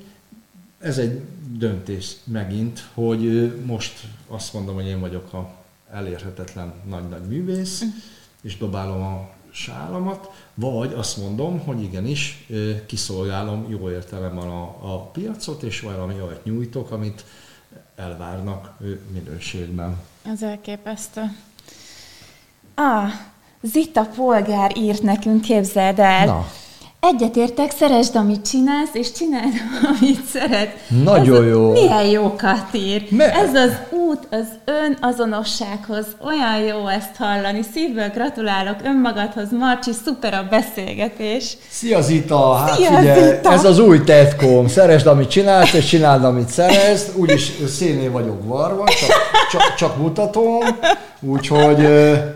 Ez 0.79 0.97
egy 0.97 1.21
döntés 1.51 2.15
megint, 2.23 2.87
hogy 2.93 3.53
most 3.65 4.07
azt 4.27 4.53
mondom, 4.53 4.75
hogy 4.75 4.87
én 4.87 4.99
vagyok 4.99 5.33
a 5.33 5.51
elérhetetlen 5.91 6.73
nagy-nagy 6.89 7.27
művész, 7.27 7.81
uh-huh. 7.81 7.95
és 8.41 8.57
dobálom 8.57 9.01
a 9.01 9.29
sálamat, 9.51 10.29
vagy 10.53 10.93
azt 10.93 11.17
mondom, 11.17 11.59
hogy 11.59 11.81
igenis 11.81 12.47
kiszolgálom 12.85 13.65
jó 13.69 13.89
értelemben 13.89 14.47
a, 14.47 14.93
a 14.93 15.01
piacot, 15.01 15.63
és 15.63 15.79
valami 15.79 16.13
olyat 16.13 16.43
nyújtok, 16.43 16.91
amit 16.91 17.25
elvárnak 17.97 18.71
minőségben. 19.13 19.95
Ez 20.33 20.41
elképesztő. 20.41 21.21
Ah, 22.75 23.09
Zita 23.61 24.01
Polgár 24.15 24.77
írt 24.77 25.01
nekünk, 25.01 25.41
képzeld 25.41 25.99
el. 25.99 26.25
Na. 26.25 26.47
Egyetértek, 26.99 27.71
szeresd, 27.71 28.15
amit 28.15 28.47
csinálsz, 28.49 28.93
és 28.93 29.11
csináld, 29.11 29.53
amit 29.99 30.25
szeret. 30.25 30.89
Nagyon 31.03 31.43
Ez 31.43 31.49
jó. 31.49 31.71
Milyen 31.71 32.05
jókat 32.05 32.73
ír. 32.73 33.07
Me- 33.11 33.35
Ez 33.35 33.53
az 33.53 33.71
út 34.17 34.27
az 34.31 34.47
ön 34.65 34.97
azonossághoz. 35.01 36.05
Olyan 36.25 36.59
jó 36.59 36.87
ezt 36.87 37.15
hallani. 37.17 37.61
Szívből 37.73 38.09
gratulálok 38.09 38.75
önmagadhoz, 38.83 39.47
Marcsi, 39.51 39.91
szuper 40.05 40.33
a 40.33 40.47
beszélgetés. 40.49 41.57
Szia 41.69 42.01
Zita! 42.01 42.53
Hát 42.53 42.75
Szia, 42.75 42.97
figyelj, 42.97 43.35
Zita. 43.35 43.51
ez 43.51 43.63
az 43.63 43.79
új 43.79 44.03
tetkom. 44.03 44.67
Szeresd, 44.67 45.07
amit 45.07 45.29
csinálsz, 45.29 45.73
és 45.73 45.85
csináld, 45.85 46.23
amit 46.23 46.49
szeretsz. 46.49 47.11
Úgyis 47.15 47.51
széné 47.67 48.07
vagyok 48.07 48.43
varva, 48.43 48.83
csak, 48.87 49.09
csak, 49.51 49.75
csak 49.75 49.97
mutatom. 49.97 50.59
Úgyhogy 51.19 51.87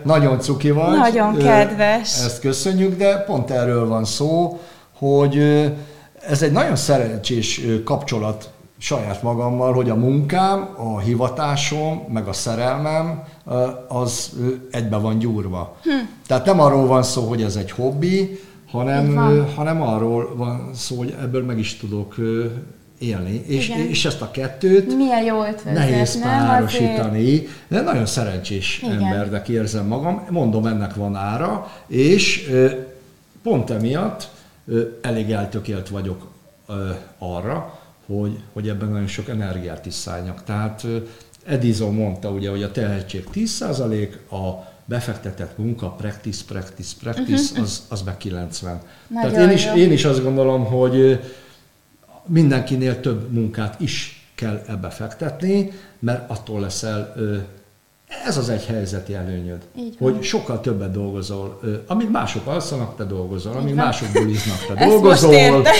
nagyon 0.04 0.40
cuki 0.40 0.70
vagy. 0.70 0.96
Nagyon 0.96 1.36
kedves. 1.36 2.24
Ezt 2.24 2.40
köszönjük, 2.40 2.96
de 2.96 3.16
pont 3.16 3.50
erről 3.50 3.88
van 3.88 4.04
szó, 4.04 4.60
hogy 4.98 5.38
ez 6.28 6.42
egy 6.42 6.52
nagyon 6.52 6.76
szerencsés 6.76 7.60
kapcsolat 7.84 8.50
saját 8.82 9.22
magammal, 9.22 9.72
hogy 9.72 9.90
a 9.90 9.94
munkám, 9.94 10.68
a 10.76 10.98
hivatásom, 10.98 12.04
meg 12.08 12.28
a 12.28 12.32
szerelmem 12.32 13.22
az 13.88 14.32
egybe 14.70 14.96
van 14.96 15.18
gyúrva. 15.18 15.76
Hm. 15.82 15.90
Tehát 16.26 16.44
nem 16.46 16.60
arról 16.60 16.86
van 16.86 17.02
szó, 17.02 17.28
hogy 17.28 17.42
ez 17.42 17.56
egy 17.56 17.70
hobbi, 17.70 18.40
hanem, 18.70 19.16
hanem 19.56 19.82
arról 19.82 20.36
van 20.36 20.70
szó, 20.74 20.96
hogy 20.96 21.14
ebből 21.20 21.44
meg 21.44 21.58
is 21.58 21.76
tudok 21.76 22.16
élni. 22.98 23.44
És, 23.46 23.68
Igen. 23.68 23.78
és 23.78 24.04
ezt 24.04 24.22
a 24.22 24.30
kettőt 24.30 24.96
Milyen 24.96 25.24
jó 25.24 25.44
ötvözet, 25.44 25.74
nehéz 25.74 26.20
nem? 26.20 26.46
párosítani, 26.46 27.46
de 27.68 27.80
nagyon 27.80 28.06
szerencsés 28.06 28.80
Igen. 28.82 29.02
embernek 29.02 29.48
érzem 29.48 29.86
magam. 29.86 30.26
Mondom, 30.30 30.66
ennek 30.66 30.94
van 30.94 31.16
ára, 31.16 31.72
és 31.86 32.50
pont 33.42 33.70
emiatt 33.70 34.30
elég 35.02 35.30
eltökélt 35.30 35.88
vagyok 35.88 36.30
arra, 37.18 37.71
hogy, 38.06 38.38
hogy 38.52 38.68
ebben 38.68 38.88
nagyon 38.88 39.06
sok 39.06 39.28
energiát 39.28 39.86
is 39.86 39.94
szálljak. 39.94 40.44
Tehát 40.44 40.86
Edison 41.44 41.94
mondta 41.94 42.30
ugye, 42.30 42.50
hogy 42.50 42.62
a 42.62 42.70
tehetség 42.70 43.28
10%, 43.34 44.08
a 44.30 44.70
befektetett 44.84 45.58
munka, 45.58 45.90
practice, 45.90 46.42
practice, 46.46 46.94
practice, 47.00 47.60
az, 47.60 47.82
az 47.88 48.02
meg 48.02 48.16
90. 48.16 48.80
Nagyon 49.08 49.32
Tehát 49.32 49.48
én 49.48 49.54
is, 49.54 49.64
jó. 49.64 49.74
én 49.74 49.92
is 49.92 50.04
azt 50.04 50.22
gondolom, 50.22 50.64
hogy 50.64 51.20
mindenkinél 52.26 53.00
több 53.00 53.32
munkát 53.32 53.80
is 53.80 54.26
kell 54.34 54.62
ebbe 54.66 54.90
fektetni, 54.90 55.70
mert 55.98 56.30
attól 56.30 56.60
leszel, 56.60 57.14
ez 58.26 58.36
az 58.36 58.48
egy 58.48 58.64
helyzeti 58.66 59.14
előnyöd, 59.14 59.58
Így 59.78 59.94
van. 59.98 60.12
hogy 60.12 60.22
sokkal 60.22 60.60
többet 60.60 60.92
dolgozol, 60.92 61.60
amíg 61.86 62.10
mások 62.10 62.46
alszanak, 62.46 62.96
te 62.96 63.04
dolgozol, 63.04 63.52
amíg 63.56 63.74
mások 63.74 64.08
buliznak, 64.12 64.66
te 64.66 64.74
Ezt 64.74 64.88
dolgozol. 64.90 65.30
most 65.30 65.40
értem, 65.42 65.72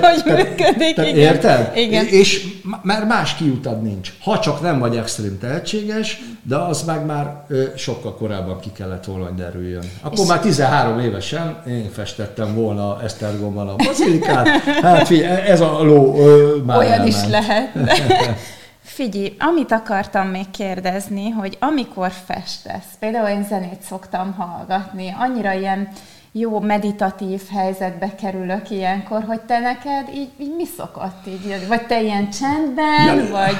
hogy 0.00 0.22
hogy 0.24 0.34
működik, 0.36 0.94
te 0.94 1.02
igen. 1.08 1.16
Érted? 1.16 1.72
Igen. 1.76 2.06
És 2.06 2.46
már 2.82 3.06
más 3.06 3.34
kiutad 3.34 3.82
nincs. 3.82 4.12
Ha 4.22 4.38
csak 4.38 4.60
nem 4.60 4.78
vagy 4.78 4.96
extrém 4.96 5.38
tehetséges, 5.38 6.20
de 6.42 6.56
az 6.56 6.82
meg 6.82 7.06
már 7.06 7.46
sokkal 7.76 8.14
korábban 8.14 8.60
ki 8.60 8.70
kellett 8.72 9.04
volna, 9.04 9.24
hogy 9.24 9.34
derüljön. 9.34 9.84
Akkor 10.02 10.18
És- 10.18 10.26
már 10.28 10.40
13 10.40 11.00
évesen 11.00 11.62
én 11.68 11.90
festettem 11.92 12.54
volna 12.54 13.02
Esztergomban 13.02 13.68
a 13.68 13.76
bazilikát. 13.76 14.48
Hát 14.82 15.06
figyelj, 15.06 15.40
ez 15.48 15.60
a 15.60 15.82
ló 15.82 16.16
ö, 16.18 16.56
már 16.66 16.78
Olyan 16.78 17.06
is 17.06 17.14
elment. 17.14 17.30
lehet. 17.30 17.74
Figyelj, 18.94 19.36
amit 19.38 19.72
akartam 19.72 20.28
még 20.28 20.50
kérdezni, 20.50 21.30
hogy 21.30 21.56
amikor 21.60 22.12
festesz, 22.26 22.86
például 22.98 23.28
én 23.28 23.44
zenét 23.48 23.82
szoktam 23.82 24.32
hallgatni, 24.32 25.14
annyira 25.18 25.52
ilyen 25.52 25.88
jó 26.32 26.60
meditatív 26.60 27.40
helyzetbe 27.54 28.14
kerülök 28.14 28.70
ilyenkor, 28.70 29.24
hogy 29.26 29.40
te 29.40 29.58
neked 29.58 30.14
így, 30.14 30.28
így 30.40 30.54
mi 30.56 30.64
szokott 30.76 31.26
így? 31.26 31.68
Vagy 31.68 31.86
te 31.86 32.02
ilyen 32.02 32.30
csendben, 32.30 33.16
Ja. 33.16 33.30
vagy, 33.30 33.56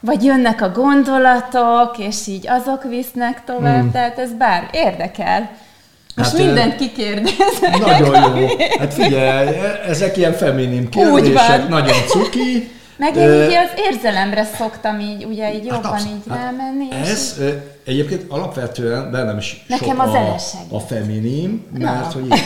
vagy 0.00 0.24
jönnek 0.24 0.62
a 0.62 0.70
gondolatok, 0.70 1.98
és 1.98 2.26
így 2.26 2.48
azok 2.48 2.82
visznek 2.82 3.44
tovább, 3.44 3.80
hmm. 3.80 3.90
tehát 3.90 4.18
ez 4.18 4.32
bár 4.32 4.68
érdekel. 4.72 5.50
Most 6.16 6.30
Hát, 6.30 6.38
mindent 6.38 6.76
kikérdezek. 6.76 7.78
Nagyon 7.78 8.36
jó. 8.36 8.46
Hát 8.78 8.94
figyelj, 8.94 9.48
ezek 9.86 10.16
ilyen 10.16 10.32
feminim 10.32 10.88
kérdések, 10.88 11.68
nagyon 11.68 11.96
cuki. 12.06 12.78
Meg 13.00 13.16
én 13.16 13.28
így 13.32 13.54
az 13.54 13.70
érzelemre 13.90 14.44
szoktam 14.44 15.00
így, 15.00 15.24
ugye 15.24 15.54
így 15.54 15.64
jobban 15.64 15.84
absz- 15.92 16.06
így 16.06 16.22
rámenni. 16.26 16.86
és 17.02 17.08
Ez 17.10 17.36
ö, 17.38 17.48
egyébként 17.84 18.24
alapvetően 18.28 19.10
bennem 19.10 19.38
is 19.38 19.64
Nekem 19.68 19.88
sok 19.96 20.06
a 20.06 20.10
zene 20.10 20.34
a, 20.70 20.74
a 20.74 20.80
feminim, 20.80 21.64
mert 21.78 22.00
Na. 22.14 22.20
hogy 22.20 22.24
így, 22.24 22.44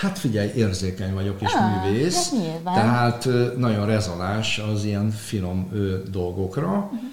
hát 0.00 0.18
figyelj, 0.18 0.50
érzékeny 0.56 1.14
vagyok 1.14 1.40
és 1.42 1.52
Ah, 1.54 1.84
művész, 1.84 2.30
hát 2.32 2.40
nyilván. 2.40 2.74
tehát 2.74 3.28
nagyon 3.56 3.86
rezonáns 3.86 4.58
az 4.74 4.84
ilyen 4.84 5.10
finom 5.10 5.70
dolgokra, 6.10 6.68
Mhm. 6.92 7.04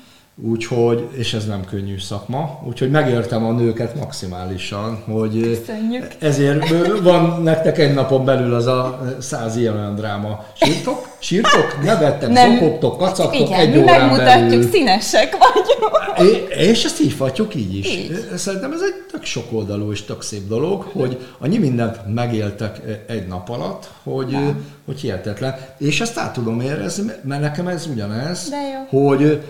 Úgyhogy, 0.49 1.07
és 1.11 1.33
ez 1.33 1.45
nem 1.45 1.65
könnyű 1.65 1.99
szakma, 1.99 2.59
úgyhogy 2.67 2.89
megértem 2.91 3.45
a 3.45 3.51
nőket 3.51 3.95
maximálisan, 3.95 5.03
hogy 5.05 5.41
Köszönjük. 5.41 6.07
ezért 6.19 6.69
van 7.01 7.41
nektek 7.43 7.77
egy 7.77 7.93
napon 7.93 8.25
belül 8.25 8.53
az 8.53 8.65
a 8.65 9.01
száz 9.19 9.55
ilyen 9.55 9.75
olyan 9.75 9.95
dráma. 9.95 10.45
Sírtok? 10.53 11.07
Sírtok? 11.19 11.77
Nevettek, 11.83 12.37
zokogtok, 12.37 12.97
kacagtok 12.97 13.39
Igen, 13.39 13.59
egy 13.59 13.73
mi 13.73 13.81
órán 13.81 13.99
megmutatjuk, 13.99 14.49
belül. 14.49 14.69
színesek 14.71 15.37
vagyunk. 15.37 16.33
É, 16.33 16.47
és 16.69 16.83
ezt 16.83 17.01
így 17.01 17.11
fatjuk 17.11 17.55
így 17.55 17.75
is. 17.77 17.95
Így. 17.95 18.29
Szerintem 18.35 18.71
ez 18.71 18.81
egy 18.81 18.93
tök 19.11 19.23
sokoldalú 19.23 19.91
és 19.91 20.01
tök 20.03 20.21
szép 20.21 20.47
dolog, 20.47 20.81
hogy 20.93 21.17
annyi 21.39 21.57
mindent 21.57 22.13
megéltek 22.13 22.81
egy 23.07 23.27
nap 23.27 23.49
alatt, 23.49 23.89
hogy, 24.03 24.37
hogy 24.85 24.99
hihetetlen. 24.99 25.55
És 25.77 26.01
ezt 26.01 26.17
át 26.17 26.33
tudom 26.33 26.61
érezni, 26.61 27.11
mert 27.23 27.41
nekem 27.41 27.67
ez 27.67 27.87
ugyanez, 27.91 28.53
hogy 28.89 29.41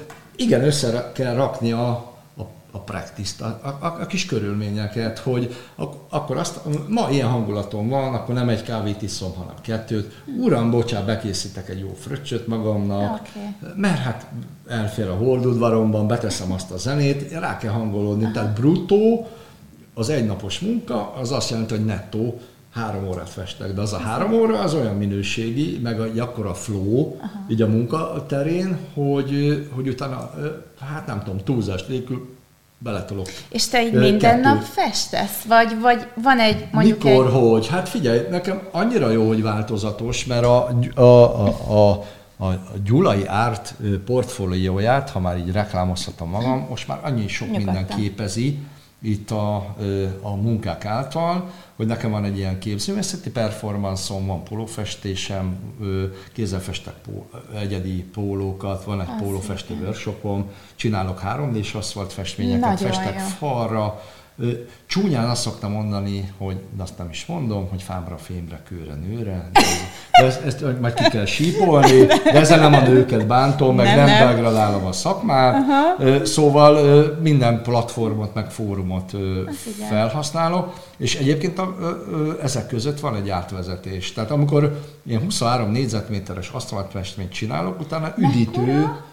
igen, 0.41 0.63
össze 0.63 1.11
kell 1.13 1.35
rakni 1.35 1.71
a, 1.71 1.87
a, 2.37 2.41
a 2.71 2.79
practice-t, 2.79 3.41
a, 3.41 3.59
a, 3.81 3.85
a 4.01 4.05
kis 4.05 4.25
körülményeket, 4.25 5.19
hogy 5.19 5.55
ak- 5.75 5.97
akkor 6.09 6.37
azt, 6.37 6.59
ma 6.87 7.09
ilyen 7.09 7.27
hangulatom 7.27 7.89
van, 7.89 8.13
akkor 8.13 8.35
nem 8.35 8.49
egy 8.49 8.63
kávét 8.63 9.01
iszom, 9.01 9.33
hanem 9.35 9.55
kettőt. 9.61 10.23
Uram, 10.39 10.71
bocsánat, 10.71 11.05
bekészítek 11.05 11.69
egy 11.69 11.79
jó 11.79 11.93
fröccsöt 11.99 12.47
magamnak, 12.47 13.19
Oké. 13.19 13.71
mert 13.75 13.99
hát 13.99 14.27
elfér 14.67 15.07
a 15.07 15.15
holdudvaromban, 15.15 16.07
beteszem 16.07 16.51
azt 16.51 16.71
a 16.71 16.77
zenét, 16.77 17.31
rá 17.31 17.57
kell 17.57 17.71
hangolódni. 17.71 18.23
Aha. 18.23 18.33
Tehát 18.33 18.53
bruttó, 18.59 19.27
az 19.93 20.09
egynapos 20.09 20.59
munka, 20.59 21.13
az 21.13 21.31
azt 21.31 21.49
jelenti, 21.49 21.75
hogy 21.75 21.85
nettó 21.85 22.39
három 22.73 23.07
órát 23.07 23.29
festek, 23.29 23.73
de 23.73 23.81
az 23.81 23.93
a 23.93 23.97
három 23.97 24.33
óra 24.33 24.59
az 24.59 24.73
olyan 24.73 24.95
minőségi, 24.95 25.79
meg 25.83 25.99
a, 25.99 26.21
akkor 26.21 26.45
a 26.45 26.53
flow, 26.53 27.15
Aha. 27.17 27.45
így 27.49 27.61
a 27.61 27.67
munka 27.67 28.25
terén, 28.27 28.77
hogy, 28.93 29.67
hogy 29.71 29.87
utána, 29.87 30.31
hát 30.79 31.07
nem 31.07 31.23
tudom, 31.23 31.39
túlzást 31.43 31.87
nélkül 31.87 32.29
beletolok. 32.77 33.27
És 33.49 33.67
te 33.67 33.83
így 33.83 33.93
minden 33.93 34.17
kettő. 34.19 34.41
nap 34.41 34.61
festesz? 34.61 35.43
Vagy, 35.47 35.79
vagy 35.81 36.07
van 36.23 36.39
egy 36.39 36.67
mondjuk 36.71 37.03
Mikor, 37.03 37.25
egy... 37.25 37.31
hogy? 37.31 37.67
Hát 37.67 37.89
figyelj, 37.89 38.19
nekem 38.29 38.61
annyira 38.71 39.09
jó, 39.09 39.27
hogy 39.27 39.41
változatos, 39.41 40.25
mert 40.25 40.45
a, 40.45 40.67
a, 40.95 41.01
a, 41.01 41.47
a, 41.67 42.45
a, 42.45 42.61
Gyulai 42.85 43.25
Árt 43.25 43.75
portfólióját, 44.05 45.09
ha 45.09 45.19
már 45.19 45.37
így 45.37 45.51
reklámozhatom 45.51 46.29
magam, 46.29 46.65
most 46.69 46.87
már 46.87 46.99
annyi 47.03 47.27
sok 47.27 47.47
Nyugodtan. 47.47 47.73
minden 47.73 47.97
képezi 47.97 48.59
itt 49.01 49.31
a, 49.31 49.55
a 50.21 50.35
munkák 50.35 50.85
által, 50.85 51.49
hogy 51.75 51.85
nekem 51.85 52.11
van 52.11 52.23
egy 52.23 52.37
ilyen 52.37 52.59
képzőművészeti 52.59 53.29
performanszom, 53.29 54.25
van 54.25 54.43
pólófestésem, 54.43 55.55
kézzel 56.33 56.59
festek 56.59 56.93
pó, 56.93 57.29
egyedi 57.55 58.03
pólókat, 58.03 58.83
van 58.83 59.01
egy 59.01 59.07
Az 59.09 59.21
pólófestő 59.21 59.73
workshopom, 59.73 60.49
csinálok 60.75 61.21
3D-s 61.25 61.73
aszfaltfestményeket, 61.73 62.61
Nagyon 62.61 62.77
festek 62.77 63.13
jó. 63.19 63.25
falra, 63.25 64.01
Csúnyán 64.85 65.29
azt 65.29 65.41
szoktam 65.41 65.71
mondani, 65.71 66.33
hogy, 66.37 66.57
de 66.77 66.83
azt 66.83 66.97
nem 66.97 67.07
is 67.09 67.25
mondom, 67.25 67.67
hogy 67.69 67.81
fámra, 67.81 68.17
fémre, 68.17 68.61
kőre, 68.67 68.93
nőre. 68.93 69.49
De, 69.51 69.59
ez, 69.59 69.67
de 70.19 70.25
ezt, 70.25 70.41
ezt 70.63 70.79
majd 70.79 70.93
ki 70.93 71.03
kell 71.03 71.25
sípolni, 71.25 72.05
de 72.05 72.31
ezzel 72.31 72.59
nem 72.59 72.73
a 72.73 72.87
nőket 72.87 73.27
bántom, 73.27 73.75
meg 73.75 73.85
nem, 73.85 73.95
Nem, 73.95 74.05
nem, 74.05 74.27
degradálom 74.27 74.85
a 74.85 74.91
szakmát. 74.91 75.65
Ö, 75.99 76.25
Szóval 76.25 77.03
minden 77.21 77.61
platformot, 77.61 78.33
meg 78.33 78.51
fórumot 78.51 79.13
igen. 79.13 79.87
felhasználok, 79.89 80.73
és 80.97 81.15
egyébként 81.15 81.59
a, 81.59 81.75
ezek 82.41 82.67
között 82.67 82.99
van 82.99 83.15
egy 83.15 83.29
átvezetés. 83.29 84.13
Tehát 84.13 84.31
amikor 84.31 84.79
ilyen 85.03 85.21
23 85.21 85.71
négyzetméteres 85.71 86.49
asztaltfestményt 86.49 87.31
csinálok, 87.31 87.79
utána 87.79 88.13
üdítő, 88.17 88.61
Mekkora? 88.61 89.09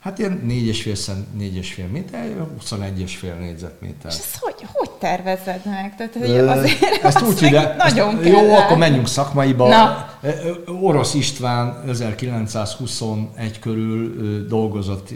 Hát 0.00 0.18
ilyen 0.18 0.42
4,5 0.48 0.94
szent, 0.94 1.26
4,5 1.38 1.90
méter, 1.90 2.46
21,5 2.70 3.38
négyzetméter. 3.38 4.10
És 4.10 4.18
ezt 4.18 4.36
hogy, 4.40 4.54
hogy 4.72 4.90
tervezed 4.90 5.60
meg? 5.64 5.96
Tehát, 5.96 6.14
hogy 6.14 6.30
azért 6.30 7.04
ezt 7.04 7.22
úgy 7.22 7.38
hívják, 7.38 7.76
nagyon 7.76 8.18
ezt, 8.18 8.28
jó, 8.28 8.54
akkor 8.54 8.76
menjünk 8.76 9.08
szakmaiba. 9.08 9.68
Na. 9.68 10.18
Orosz 10.80 11.14
István 11.14 11.82
1921 11.88 13.58
körül 13.58 14.46
dolgozott 14.46 15.08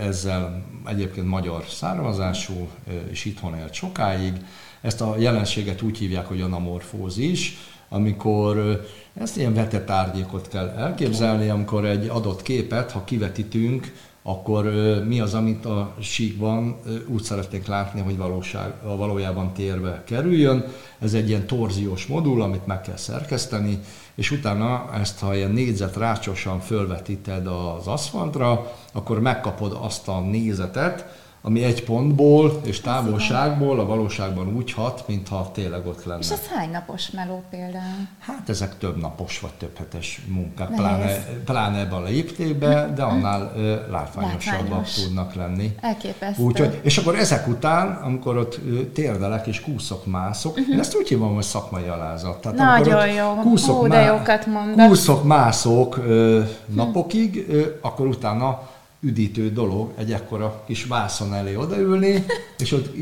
ezzel 0.00 0.64
egyébként 0.86 1.26
magyar 1.26 1.64
származású, 1.68 2.68
és 3.10 3.24
itthon 3.24 3.56
élt 3.56 3.72
sokáig. 3.74 4.32
Ezt 4.80 5.00
a 5.00 5.14
jelenséget 5.18 5.82
úgy 5.82 5.98
hívják, 5.98 6.26
hogy 6.26 6.40
anamorfózis, 6.40 7.56
amikor 7.88 8.84
ezt 9.20 9.36
ilyen 9.36 9.54
vetett 9.54 9.90
árnyékot 9.90 10.48
kell 10.48 10.68
elképzelni, 10.68 11.48
amikor 11.48 11.84
egy 11.84 12.08
adott 12.08 12.42
képet, 12.42 12.90
ha 12.90 13.04
kivetítünk, 13.04 13.92
akkor 14.28 14.64
mi 15.06 15.20
az, 15.20 15.34
amit 15.34 15.64
a 15.64 15.94
síkban 16.00 16.76
úgy 17.06 17.22
szeretnénk 17.22 17.66
látni, 17.66 18.00
hogy 18.00 18.16
valóság, 18.16 18.72
valójában 18.82 19.52
térbe 19.52 20.02
kerüljön. 20.06 20.64
Ez 20.98 21.14
egy 21.14 21.28
ilyen 21.28 21.46
torziós 21.46 22.06
modul, 22.06 22.42
amit 22.42 22.66
meg 22.66 22.80
kell 22.80 22.96
szerkeszteni, 22.96 23.78
és 24.14 24.30
utána 24.30 24.90
ezt, 24.94 25.18
ha 25.18 25.34
ilyen 25.34 25.50
négyzet 25.50 25.96
rácsosan 25.96 26.60
fölvetíted 26.60 27.46
az 27.46 27.86
aszfaltra, 27.86 28.72
akkor 28.92 29.20
megkapod 29.20 29.78
azt 29.80 30.08
a 30.08 30.20
nézetet, 30.20 31.17
ami 31.42 31.62
egy 31.64 31.84
pontból 31.84 32.60
és 32.64 32.80
távolságból 32.80 33.80
a 33.80 33.86
valóságban 33.86 34.56
úgy 34.56 34.72
hat, 34.72 35.04
mintha 35.06 35.50
tényleg 35.52 35.86
ott 35.86 36.04
lenne. 36.04 36.20
És 36.20 36.30
ez 36.30 36.48
hány 36.54 36.70
napos 36.70 37.10
meló 37.10 37.42
például? 37.50 38.08
Hát 38.18 38.48
ezek 38.48 38.78
több 38.78 39.00
napos 39.00 39.40
vagy 39.40 39.52
több 39.58 39.76
hetes 39.78 40.22
munkák, 40.28 40.68
pláne, 40.68 41.24
pláne 41.44 41.78
ebben 41.78 42.02
a 42.02 42.04
léptében, 42.04 42.94
de 42.94 43.02
annál 43.02 43.52
ö, 43.56 43.90
látványosabbak 43.90 44.60
Látványos. 44.60 44.94
tudnak 44.94 45.34
lenni. 45.34 45.74
Elképesztő. 45.80 46.42
Úgyhogy, 46.42 46.80
és 46.82 46.98
akkor 46.98 47.14
ezek 47.14 47.48
után, 47.48 47.92
amikor 47.92 48.36
ott 48.36 48.60
térdelek 48.92 49.46
és 49.46 49.60
kúszok, 49.60 50.06
mászok, 50.06 50.56
uh-huh. 50.56 50.74
én 50.74 50.78
ezt 50.78 50.96
úgy 50.96 51.08
hívom, 51.08 51.34
hogy 51.34 51.44
szakmai 51.44 51.86
alázat. 51.86 52.40
Tehát. 52.40 52.56
Nagyon 52.58 53.08
jó. 53.08 53.34
Kúszok, 53.34 53.80
Hú, 53.80 53.88
de 53.88 54.00
jókat 54.02 54.46
mondasz. 54.46 54.88
Kúszok, 54.88 55.24
mászok 55.24 55.96
ö, 55.96 56.42
napokig, 56.66 57.46
ö, 57.48 57.62
akkor 57.80 58.06
utána 58.06 58.60
üdítő 59.00 59.52
dolog 59.52 59.92
egy 59.96 60.12
ekkora 60.12 60.62
kis 60.66 60.84
vászon 60.84 61.34
elé 61.34 61.54
odaülni, 61.54 62.24
és 62.58 62.72
ott 62.72 62.94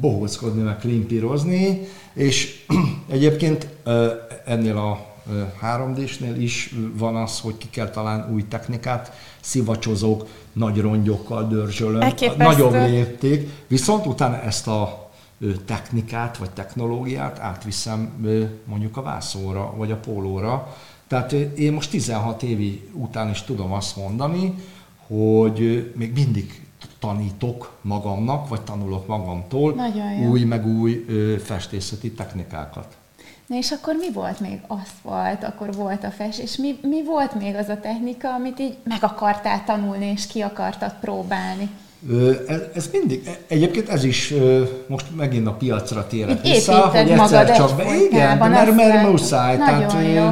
bohóckodni, 0.00 0.62
meg 0.62 0.78
klimpírozni, 0.78 1.80
és 2.12 2.64
egyébként 3.08 3.68
ennél 4.44 4.76
a 4.76 5.12
3D-snél 5.62 6.34
is 6.38 6.74
van 6.96 7.16
az, 7.16 7.40
hogy 7.40 7.58
ki 7.58 7.68
kell 7.70 7.90
találni 7.90 8.32
új 8.32 8.44
technikát, 8.48 9.12
szivacsozók, 9.40 10.26
nagy 10.52 10.80
rongyokkal 10.80 11.48
dörzsölöm, 11.48 12.00
Elképesztő. 12.00 12.44
nagyobb 12.44 12.72
lépték, 12.72 13.48
viszont 13.66 14.06
utána 14.06 14.42
ezt 14.42 14.68
a 14.68 15.10
technikát 15.64 16.36
vagy 16.36 16.50
technológiát 16.50 17.38
átviszem 17.38 18.26
mondjuk 18.64 18.96
a 18.96 19.02
vászóra 19.02 19.74
vagy 19.76 19.90
a 19.90 19.96
pólóra. 19.96 20.76
Tehát 21.08 21.32
én 21.32 21.72
most 21.72 21.90
16 21.90 22.42
évi 22.42 22.88
után 22.92 23.30
is 23.30 23.42
tudom 23.42 23.72
azt 23.72 23.96
mondani, 23.96 24.54
hogy 25.06 25.92
még 25.96 26.12
mindig 26.14 26.62
tanítok 26.98 27.72
magamnak, 27.80 28.48
vagy 28.48 28.60
tanulok 28.60 29.06
magamtól 29.06 29.74
új 30.30 30.44
meg 30.44 30.66
új 30.66 31.04
ö, 31.08 31.34
festészeti 31.38 32.10
technikákat. 32.10 32.86
Na 33.46 33.56
és 33.56 33.70
akkor 33.70 33.94
mi 33.98 34.12
volt 34.12 34.40
még? 34.40 34.58
Aszfalt, 34.66 35.44
akkor 35.44 35.74
volt 35.74 36.04
a 36.04 36.10
fest, 36.10 36.38
és 36.38 36.56
mi, 36.56 36.78
mi 36.82 37.04
volt 37.04 37.34
még 37.34 37.54
az 37.54 37.68
a 37.68 37.80
technika, 37.80 38.34
amit 38.34 38.60
így 38.60 38.76
meg 38.84 38.98
akartál 39.00 39.64
tanulni, 39.66 40.10
és 40.14 40.26
ki 40.26 40.40
akartad 40.40 40.92
próbálni? 41.00 41.68
Ez, 42.48 42.60
ez 42.74 42.88
mindig, 42.92 43.22
e- 43.26 43.38
egyébként 43.48 43.88
ez 43.88 44.04
is 44.04 44.34
most 44.86 45.06
megint 45.16 45.46
a 45.46 45.52
piacra 45.52 46.06
térek 46.06 46.42
vissza, 46.42 46.86
hogy 46.86 46.98
egyszer 46.98 47.16
magad 47.16 47.52
csak 47.56 47.76
be, 47.76 47.96
igen, 47.96 48.38
mert, 48.38 48.74
mert 48.74 49.10
muszáj. 49.10 49.56
Tehát, 49.56 49.92
jó. 50.14 50.30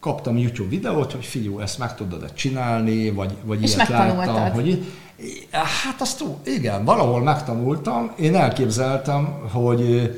Kaptam 0.00 0.36
YouTube 0.36 0.68
videót, 0.68 1.12
hogy 1.12 1.24
figyú, 1.24 1.60
ezt 1.60 1.78
meg 1.78 1.94
tudod 1.94 2.22
-e 2.22 2.32
csinálni, 2.34 3.10
vagy, 3.10 3.32
vagy 3.42 3.62
És 3.62 3.74
ilyet 3.74 3.88
láttam. 3.88 4.52
Hogy, 4.52 4.92
hát 5.52 6.00
azt 6.00 6.24
igen, 6.44 6.84
valahol 6.84 7.22
megtanultam. 7.22 8.12
Én 8.16 8.34
elképzeltem, 8.36 9.24
hogy 9.52 10.10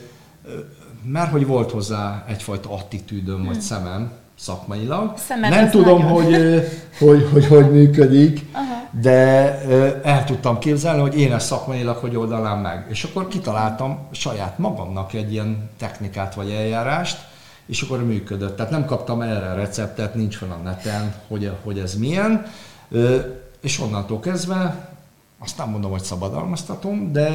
mert 1.04 1.30
hogy 1.30 1.46
volt 1.46 1.70
hozzá 1.70 2.24
egyfajta 2.28 2.72
attitűdöm, 2.72 3.44
vagy 3.44 3.60
szemem 3.60 4.12
szakmailag. 4.38 5.12
Szemed 5.16 5.50
Nem 5.50 5.70
tudom, 5.70 6.02
nagyon. 6.02 6.22
hogy, 6.22 6.64
hogy, 6.98 7.28
hogy 7.32 7.46
hogy 7.46 7.70
működik, 7.70 8.46
de 9.00 9.60
ö, 9.68 9.88
el 10.02 10.24
tudtam 10.24 10.58
képzelni, 10.58 11.00
hogy 11.00 11.18
én 11.18 11.32
ezt 11.32 11.46
szakmailag 11.46 11.96
hogy 11.96 12.16
oldanám 12.16 12.58
meg. 12.58 12.86
És 12.88 13.04
akkor 13.04 13.28
kitaláltam 13.28 13.98
saját 14.10 14.58
magamnak 14.58 15.12
egy 15.12 15.32
ilyen 15.32 15.70
technikát 15.78 16.34
vagy 16.34 16.50
eljárást, 16.50 17.28
és 17.70 17.82
akkor 17.82 18.04
működött. 18.04 18.56
Tehát 18.56 18.70
nem 18.70 18.84
kaptam 18.84 19.20
erre 19.20 19.54
receptet, 19.54 20.14
nincs 20.14 20.36
fel 20.36 20.50
a 20.50 20.62
neten, 20.62 21.14
hogy, 21.28 21.52
hogy 21.62 21.78
ez 21.78 21.94
milyen. 21.94 22.46
És 23.60 23.80
onnantól 23.80 24.20
kezdve, 24.20 24.88
azt 25.38 25.58
nem 25.58 25.70
mondom, 25.70 25.90
hogy 25.90 26.02
szabadalmaztatom, 26.02 27.12
de, 27.12 27.30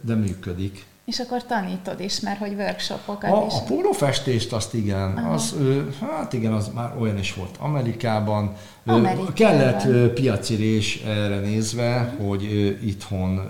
de 0.00 0.14
működik. 0.14 0.84
És 1.04 1.18
akkor 1.18 1.44
tanítod 1.44 2.00
is, 2.00 2.20
mert 2.20 2.38
hogy 2.38 2.52
workshopokat 2.52 3.30
A, 3.30 3.46
is. 3.46 3.52
a 3.54 3.62
pólófestést 3.66 4.52
azt 4.52 4.74
igen, 4.74 5.18
az, 5.18 5.54
ö, 5.60 5.82
hát 6.00 6.32
igen, 6.32 6.52
az 6.52 6.70
már 6.74 6.92
olyan 6.98 7.18
is 7.18 7.34
volt 7.34 7.56
Amerikában. 7.58 8.52
Amerikában. 8.86 9.32
Kellett 9.32 10.12
piacirés 10.12 11.02
erre 11.06 11.38
nézve, 11.38 12.14
hogy 12.18 12.44
ö, 12.44 12.86
itthon 12.86 13.40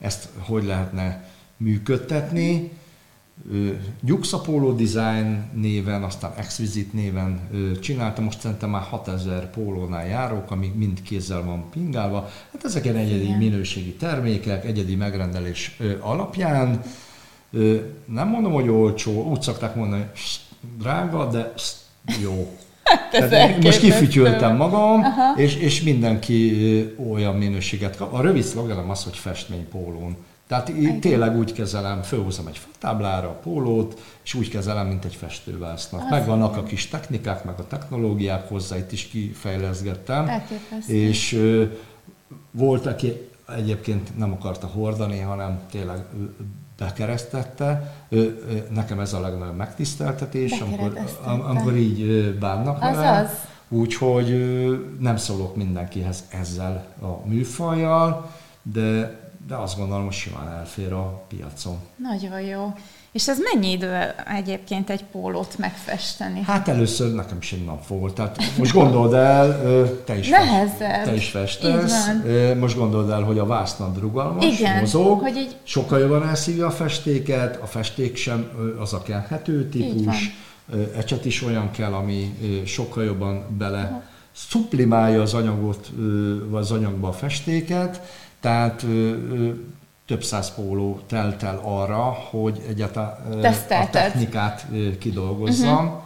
ezt 0.00 0.28
hogy 0.38 0.64
lehetne 0.64 1.24
működtetni. 1.56 2.72
Polo 4.44 4.72
Design 4.72 5.50
néven, 5.54 6.02
aztán 6.02 6.32
Exquisite 6.36 6.90
néven 6.92 7.40
csináltam, 7.80 8.24
most 8.24 8.40
szerintem 8.40 8.70
már 8.70 8.82
6000 8.82 9.50
pólónál 9.50 10.06
járok, 10.06 10.50
ami 10.50 10.72
mind 10.76 11.02
kézzel 11.02 11.42
van 11.42 11.70
pingálva. 11.70 12.30
Hát 12.52 12.64
ezek 12.64 12.84
ilyen 12.84 12.96
egyedi 12.96 13.24
Igen. 13.24 13.38
minőségi 13.38 13.92
termékek, 13.92 14.64
egyedi 14.64 14.94
megrendelés 14.94 15.78
alapján. 16.00 16.80
Nem 18.04 18.28
mondom, 18.28 18.52
hogy 18.52 18.68
olcsó, 18.68 19.30
úgy 19.30 19.42
szokták 19.42 19.74
mondani, 19.74 20.04
"Sst, 20.14 20.40
drága, 20.78 21.30
de 21.30 21.52
jó. 22.22 22.56
Tehát 23.10 23.50
én 23.50 23.58
most 23.62 23.78
kifütyültem 23.80 24.56
magam, 24.56 25.02
és, 25.36 25.56
és 25.56 25.82
mindenki 25.82 26.54
olyan 27.12 27.34
minőséget 27.34 27.96
kap. 27.96 28.12
A 28.12 28.20
rövid 28.20 28.42
szlogenem 28.42 28.90
az, 28.90 29.04
hogy 29.04 29.16
festmény 29.16 29.68
pólón. 29.68 30.16
Tehát 30.52 30.68
így 30.68 30.98
tényleg 30.98 31.36
úgy 31.36 31.52
kezelem, 31.52 32.02
fölhúzom 32.02 32.46
egy 32.46 32.60
táblára 32.78 33.28
a 33.28 33.32
pólót, 33.42 34.00
és 34.22 34.34
úgy 34.34 34.48
kezelem, 34.48 34.86
mint 34.86 35.04
egy 35.04 35.14
festővásznak. 35.14 36.10
Megvannak 36.10 36.56
a 36.56 36.62
kis 36.62 36.88
technikák, 36.88 37.44
meg 37.44 37.54
a 37.58 37.66
technológiák 37.66 38.48
hozzá, 38.48 38.76
itt 38.76 38.92
is 38.92 39.06
kifejleszgettem. 39.06 40.28
Elképesztő. 40.28 40.92
És 40.94 41.32
ö, 41.32 41.64
volt, 42.50 42.86
aki 42.86 43.28
egyébként 43.56 44.18
nem 44.18 44.32
akarta 44.32 44.66
hordani, 44.66 45.18
hanem 45.18 45.60
tényleg 45.70 46.04
bekeresztette. 46.78 47.94
Ö, 48.08 48.16
ö, 48.16 48.30
Nekem 48.74 49.00
ez 49.00 49.12
a 49.12 49.20
legnagyobb 49.20 49.56
megtiszteltetés, 49.56 50.60
amikor, 50.60 50.98
am- 51.24 51.40
amikor 51.40 51.76
így 51.76 52.32
bánnak. 52.38 52.82
Azaz. 52.82 53.28
Úgyhogy 53.68 54.28
nem 55.00 55.16
szólok 55.16 55.56
mindenkihez 55.56 56.24
ezzel 56.28 56.84
a 57.02 57.26
műfajjal, 57.28 58.30
de, 58.62 59.20
de 59.48 59.54
azt 59.54 59.76
gondolom, 59.78 60.04
hogy 60.04 60.12
simán 60.14 60.48
elfér 60.48 60.92
a 60.92 61.22
piacon. 61.28 61.76
Nagyon 61.96 62.40
jó. 62.40 62.74
És 63.12 63.28
ez 63.28 63.38
mennyi 63.52 63.70
idő 63.70 64.14
egyébként 64.36 64.90
egy 64.90 65.04
pólót 65.04 65.58
megfesteni? 65.58 66.42
Hát 66.42 66.68
először 66.68 67.14
nekem 67.14 67.36
is 67.40 67.52
egy 67.52 67.64
nap 67.64 67.86
volt. 67.86 68.14
Tehát 68.14 68.38
most 68.58 68.72
gondold 68.72 69.12
el, 69.14 69.60
te 70.04 70.18
is, 70.18 70.28
Nehezebb. 70.28 71.04
te 71.04 71.14
is 71.14 71.28
festesz, 71.30 71.92
most 72.58 72.76
gondold 72.76 73.10
el, 73.10 73.22
hogy 73.22 73.38
a 73.38 73.46
vásznad 73.46 73.98
rugalmas, 74.00 74.44
Igen, 74.44 74.78
mozog, 74.80 75.20
hogy 75.20 75.36
így- 75.36 75.56
sokkal 75.62 75.98
jobban 75.98 76.28
elszívja 76.28 76.66
a 76.66 76.70
festéket, 76.70 77.62
a 77.62 77.66
festék 77.66 78.16
sem 78.16 78.50
az 78.80 78.92
a 78.92 79.02
kenhető 79.02 79.68
típus, 79.68 80.30
ecset 80.96 81.24
is 81.24 81.42
olyan 81.42 81.70
kell, 81.70 81.92
ami 81.92 82.34
sokkal 82.64 83.04
jobban 83.04 83.44
bele 83.58 84.02
szuplimálja 84.34 85.22
az 85.22 85.34
anyagot, 85.34 85.90
vagy 86.48 86.60
az 86.60 86.70
anyagba 86.70 87.08
a 87.08 87.12
festéket, 87.12 88.00
tehát 88.42 88.84
több 90.06 90.24
száz 90.24 90.54
póló 90.54 91.00
telt 91.06 91.42
el 91.42 91.60
arra, 91.64 92.02
hogy 92.02 92.62
egyáltalán 92.68 93.44
a 93.68 93.90
technikát 93.90 94.66
kidolgozzam, 94.98 95.86
uh-huh. 95.86 96.02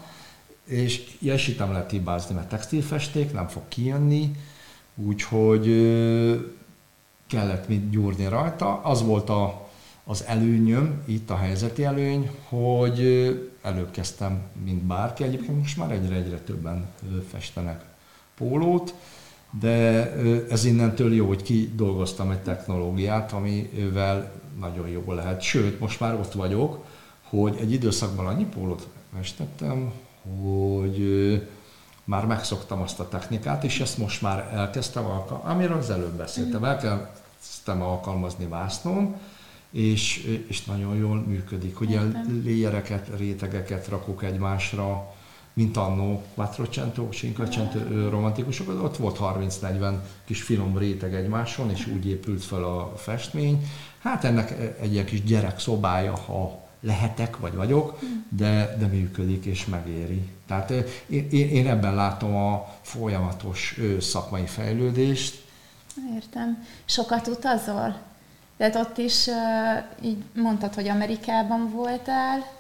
és 0.65 1.17
ilyesmit 1.19 1.59
nem 1.59 1.73
lehet 1.73 1.91
hibázni, 1.91 2.35
mert 2.35 2.49
textilfesték 2.49 3.33
nem 3.33 3.49
fog 3.49 3.63
kijönni, 3.69 4.31
úgyhogy 4.95 5.67
kellett 7.27 7.69
mit 7.69 7.91
gyúrni 7.91 8.29
rajta. 8.29 8.81
Az 8.83 9.03
volt 9.03 9.29
a, 9.29 9.69
az 10.05 10.25
előnyöm, 10.27 11.03
itt 11.07 11.31
a 11.31 11.37
helyzeti 11.37 11.85
előny, 11.85 12.31
hogy 12.49 13.01
előbb 13.63 13.91
kezdtem, 13.91 14.43
mint 14.65 14.83
bárki. 14.83 15.25
Egyébként 15.25 15.59
most 15.59 15.77
már 15.77 15.91
egyre-egyre 15.91 16.39
többen 16.39 16.87
festenek 17.31 17.85
pólót, 18.37 18.95
de 19.61 20.13
ez 20.51 20.65
innentől 20.65 21.15
jó, 21.15 21.27
hogy 21.27 21.43
kidolgoztam 21.43 22.31
egy 22.31 22.43
technológiát, 22.43 23.33
amivel 23.33 24.33
nagyon 24.61 24.89
jó 24.89 25.13
lehet. 25.13 25.41
Sőt, 25.41 25.81
most 25.81 26.01
már 26.01 26.15
ott 26.15 26.33
vagyok, 26.33 26.85
hogy 27.23 27.57
egy 27.61 27.73
időszakban 27.73 28.27
annyi 28.27 28.45
pólót 28.45 28.87
festettem, 29.17 29.93
hogy 30.43 31.01
már 32.05 32.27
megszoktam 32.27 32.83
azt 32.83 33.01
a 33.01 33.09
technikát, 33.09 33.65
és 33.65 33.81
ezt 33.81 33.99
most 33.99 34.23
már 34.23 34.51
elkezdtem 34.55 35.05
alkalmazni, 35.05 35.51
amiről 35.51 35.77
az 35.77 35.91
előbb 35.91 36.17
beszéltem, 36.17 36.65
elkezdtem 36.65 37.83
alkalmazni 37.83 38.47
vásznon, 38.47 39.17
és, 39.71 40.17
és 40.49 40.65
nagyon 40.65 40.97
jól 40.97 41.25
működik, 41.27 41.77
hogy 41.77 41.91
ilyen 41.91 42.41
léjereket, 42.45 43.11
rétegeket 43.17 43.89
rakok 43.89 44.23
egymásra, 44.23 45.15
mint 45.57 45.77
annó 45.77 46.23
Quattrocento, 46.35 47.09
Cinquecento 47.09 48.09
romantikusok, 48.09 48.83
ott 48.83 48.97
volt 48.97 49.19
30-40 49.21 49.95
kis 50.25 50.43
finom 50.43 50.79
réteg 50.79 51.15
egymáson, 51.15 51.71
és 51.71 51.87
úgy 51.87 52.07
épült 52.07 52.45
fel 52.45 52.65
a 52.65 52.93
festmény. 52.97 53.67
Hát 53.99 54.25
ennek 54.25 54.77
egy 54.81 54.93
ilyen 54.93 55.05
kis 55.05 55.23
gyerek 55.23 55.59
szobája, 55.59 56.17
ha 56.17 56.65
lehetek, 56.81 57.39
vagy 57.39 57.55
vagyok, 57.55 57.99
de, 58.29 58.77
de 58.79 58.87
működik 58.87 59.45
és 59.45 59.67
megéri. 59.67 60.29
Tehát 60.47 60.71
én, 61.07 61.31
én 61.31 61.67
ebben 61.67 61.95
látom 61.95 62.37
a 62.37 62.75
folyamatos 62.83 63.79
szakmai 64.01 64.47
fejlődést, 64.47 65.45
Értem. 66.15 66.67
Sokat 66.85 67.27
utazol? 67.27 67.97
Tehát 68.57 68.75
ott 68.77 68.99
is 68.99 69.29
így 70.01 70.25
mondtad, 70.35 70.75
hogy 70.75 70.89
Amerikában 70.89 71.71
voltál. 71.71 72.56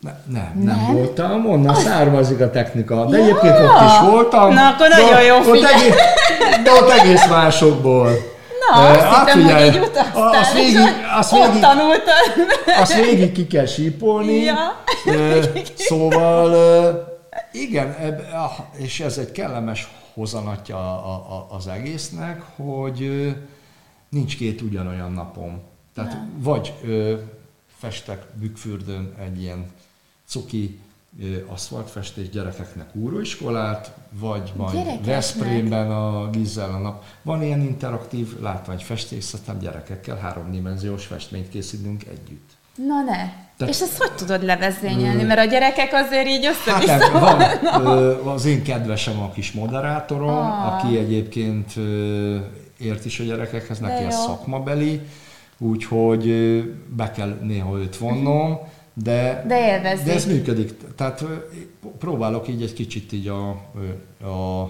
Ne, 0.00 0.10
nem, 0.26 0.52
nem, 0.54 0.76
nem 0.76 0.94
voltam, 0.94 1.46
onnan 1.46 1.74
az... 1.74 1.82
származik 1.82 2.40
a 2.40 2.50
technika. 2.50 3.04
De 3.04 3.18
ja. 3.18 3.24
egyébként 3.24 3.58
ott 3.58 3.80
is 3.86 4.10
voltam. 4.10 4.52
Na, 4.52 4.68
akkor 4.68 4.88
nagyon 4.88 5.10
de, 5.10 5.22
jó 5.22 5.36
ott 5.36 5.64
egész, 5.64 5.94
De 6.64 6.72
ott 6.72 6.90
egész 6.90 7.28
másokból. 7.28 8.10
Na, 8.70 8.88
azt 8.88 9.00
hát 9.00 9.32
hittem, 9.32 9.56
hogy 9.56 9.66
így 9.66 9.78
utaztál, 9.78 10.34
azt 10.34 10.52
végig, 10.52 10.78
azt 11.18 11.30
végig, 11.30 11.46
ott 11.46 11.60
tanultad. 11.60 12.46
Azt 12.80 12.94
végig 12.94 13.32
ki 13.32 13.46
kell 13.46 13.66
sípolni. 13.66 14.42
Ja. 14.42 14.84
Szóval 15.74 16.56
igen, 17.52 17.96
és 18.76 19.00
ez 19.00 19.18
egy 19.18 19.32
kellemes 19.32 19.88
hozanatja 20.14 21.02
az 21.56 21.66
egésznek, 21.66 22.42
hogy 22.56 23.34
nincs 24.08 24.36
két 24.36 24.60
ugyanolyan 24.60 25.12
napom. 25.12 25.62
Tehát 25.94 26.12
Nem. 26.12 26.32
vagy 26.42 26.74
festek 27.78 28.26
Bükkfürdőn 28.34 29.14
egy 29.18 29.42
ilyen 29.42 29.66
cuki 30.26 30.80
aszfaltfestés 31.46 32.28
gyerekeknek 32.28 32.94
úróiskolát, 32.94 33.92
vagy 34.10 34.52
majd 34.56 35.04
Veszprémben 35.04 35.90
a 35.90 36.30
Gizella 36.30 36.78
nap. 36.78 37.04
Van 37.22 37.42
ilyen 37.42 37.60
interaktív 37.60 38.40
látványfestészetem 38.40 39.58
gyerekekkel, 39.58 40.16
háromdimenziós 40.16 41.06
festményt 41.06 41.48
készítünk 41.48 42.04
együtt. 42.04 42.50
Na 42.86 43.02
ne! 43.02 43.46
De, 43.56 43.66
és 43.66 43.80
ezt 43.80 43.98
hogy 43.98 44.12
tudod 44.12 44.44
levezényelni? 44.44 45.22
Mert 45.22 45.40
a 45.40 45.44
gyerekek 45.44 45.92
azért 45.92 46.26
így 46.26 46.46
össze 46.46 46.72
hát 46.72 46.86
nem, 46.86 47.12
van, 47.12 48.34
az 48.34 48.44
én 48.44 48.62
kedvesem 48.62 49.20
a 49.20 49.30
kis 49.30 49.52
moderátorom, 49.52 50.36
ah. 50.36 50.74
aki 50.74 50.98
egyébként 50.98 51.72
ért 52.78 53.04
is 53.04 53.20
a 53.20 53.24
gyerekekhez, 53.24 53.78
neki 53.78 54.04
ez 54.04 54.14
szakmabeli, 54.14 55.00
úgyhogy 55.58 56.26
be 56.96 57.10
kell 57.10 57.38
néha 57.42 57.78
őt 57.78 57.96
vonnom, 57.96 58.58
de, 59.02 59.44
de, 59.46 59.80
de 60.04 60.12
ez 60.12 60.26
működik. 60.26 60.94
Tehát 60.94 61.24
próbálok 61.98 62.48
így 62.48 62.62
egy 62.62 62.72
kicsit 62.72 63.12
így 63.12 63.28
a, 63.28 63.48
a, 64.22 64.60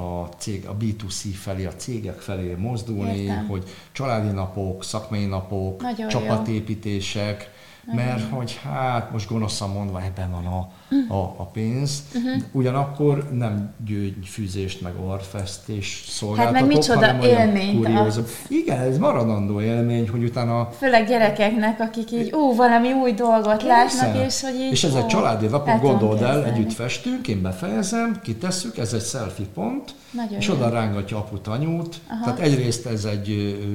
a 0.00 0.28
cég, 0.38 0.66
a 0.66 0.76
B2C 0.76 1.12
felé, 1.34 1.64
a 1.64 1.74
cégek 1.74 2.20
felé 2.20 2.54
mozdulni, 2.54 3.18
Értem. 3.18 3.46
hogy 3.46 3.64
családi 3.92 4.28
napok, 4.28 4.84
szakmai 4.84 5.24
napok, 5.24 5.82
Nagyon 5.82 6.08
csapatépítések, 6.08 7.50
mert 7.92 8.30
hogy 8.30 8.60
hát 8.62 9.12
most 9.12 9.28
gonoszan 9.28 9.70
mondva 9.70 10.02
ebben 10.02 10.30
van 10.30 10.46
a, 10.46 10.70
a, 11.08 11.14
a 11.14 11.50
pénz, 11.52 12.02
uh-huh. 12.14 12.42
ugyanakkor 12.52 13.28
nem 13.32 13.72
győgyfűzést 13.86 14.80
meg 14.80 14.92
orfesztés 15.06 16.04
szolgáltatok, 16.08 16.56
hát 16.56 16.66
meg 16.66 16.76
micsoda 16.76 17.18
élmény. 17.22 17.84
A... 17.84 18.08
Igen, 18.48 18.78
ez 18.78 18.98
maradandó 18.98 19.60
élmény, 19.60 20.08
hogy 20.08 20.24
utána... 20.24 20.70
Főleg 20.78 21.06
gyerekeknek, 21.06 21.80
akik 21.80 22.10
így, 22.10 22.32
ú, 22.32 22.54
valami 22.54 22.92
új 22.92 23.12
dolgot 23.12 23.62
látnak, 23.62 24.26
és 24.26 24.40
hogy 24.40 24.54
így... 24.54 24.72
És 24.72 24.84
ez 24.84 24.94
egy 24.94 25.06
családi 25.06 25.46
napot, 25.46 25.80
gondold 25.80 26.22
el, 26.22 26.44
együtt 26.44 26.72
festünk, 26.72 27.28
én 27.28 27.42
befejezem, 27.42 28.20
kitesszük, 28.22 28.78
ez 28.78 28.92
egy 28.92 29.04
selfie 29.04 29.46
pont, 29.54 29.94
nagyon 30.10 30.38
és 30.38 30.46
jó. 30.46 30.54
oda 30.54 30.68
rángatja 30.68 31.16
aput, 31.16 31.46
anyút. 31.46 32.00
Aha. 32.08 32.24
Tehát 32.24 32.38
egyrészt 32.38 32.86
ez 32.86 33.04
egy 33.04 33.26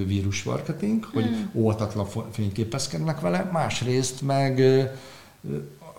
vírusmarketing, 0.07 1.03
hogy 1.13 1.25
hmm. 1.25 1.49
óvatatlan 1.53 2.07
fényképezkednek 2.31 3.19
vele, 3.19 3.49
másrészt 3.51 4.21
meg 4.21 4.61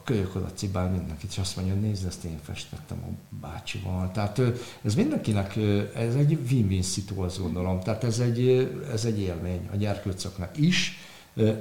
a 0.01 0.05
kölyök 0.05 0.35
oda 0.35 0.53
cibál 0.55 0.91
mindenkit, 0.91 1.31
és 1.31 1.39
azt 1.39 1.57
mondja, 1.57 1.75
nézd, 1.75 2.07
ezt 2.07 2.25
én 2.25 2.39
festettem 2.43 2.99
a 2.99 3.37
bácsival. 3.41 4.11
Tehát 4.13 4.41
ez 4.83 4.95
mindenkinek, 4.95 5.57
ez 5.95 6.15
egy 6.15 6.39
win-win 6.51 6.83
szitu, 6.83 7.23
azt 7.23 7.41
gondolom. 7.41 7.81
Tehát 7.81 8.05
ez 8.05 8.19
egy, 8.19 8.71
ez 8.93 9.05
egy 9.05 9.21
élmény 9.21 9.69
a 9.73 9.77
gyerkőcöknek 9.77 10.57
is, 10.57 10.99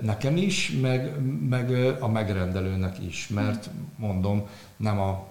nekem 0.01 0.37
is, 0.37 0.71
meg, 0.81 1.21
meg 1.49 1.71
a 1.99 2.07
megrendelőnek 2.07 2.99
is, 3.07 3.27
mert 3.27 3.69
mondom, 3.95 4.47
nem 4.77 4.99
a 4.99 5.27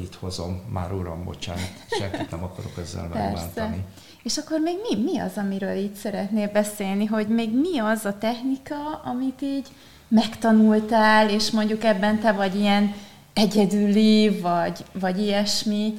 itt 0.00 0.14
hozom, 0.14 0.60
már 0.72 0.92
uram, 0.92 1.24
bocsánat, 1.24 1.72
senkit 1.88 2.30
nem 2.30 2.44
akarok 2.44 2.78
ezzel 2.78 3.08
megbántani. 3.08 3.84
És 4.22 4.36
akkor 4.36 4.60
még 4.60 4.76
mi, 4.88 5.02
mi 5.02 5.18
az, 5.18 5.32
amiről 5.36 5.76
így 5.76 5.94
szeretnél 5.94 6.50
beszélni, 6.52 7.04
hogy 7.04 7.28
még 7.28 7.54
mi 7.54 7.78
az 7.78 8.04
a 8.04 8.18
technika, 8.18 9.00
amit 9.04 9.42
így 9.42 9.68
megtanultál, 10.08 11.30
és 11.30 11.50
mondjuk 11.50 11.84
ebben 11.84 12.20
te 12.20 12.32
vagy 12.32 12.54
ilyen 12.60 12.94
egyedüli, 13.32 14.40
vagy, 14.40 14.84
vagy 15.00 15.18
ilyesmi? 15.18 15.94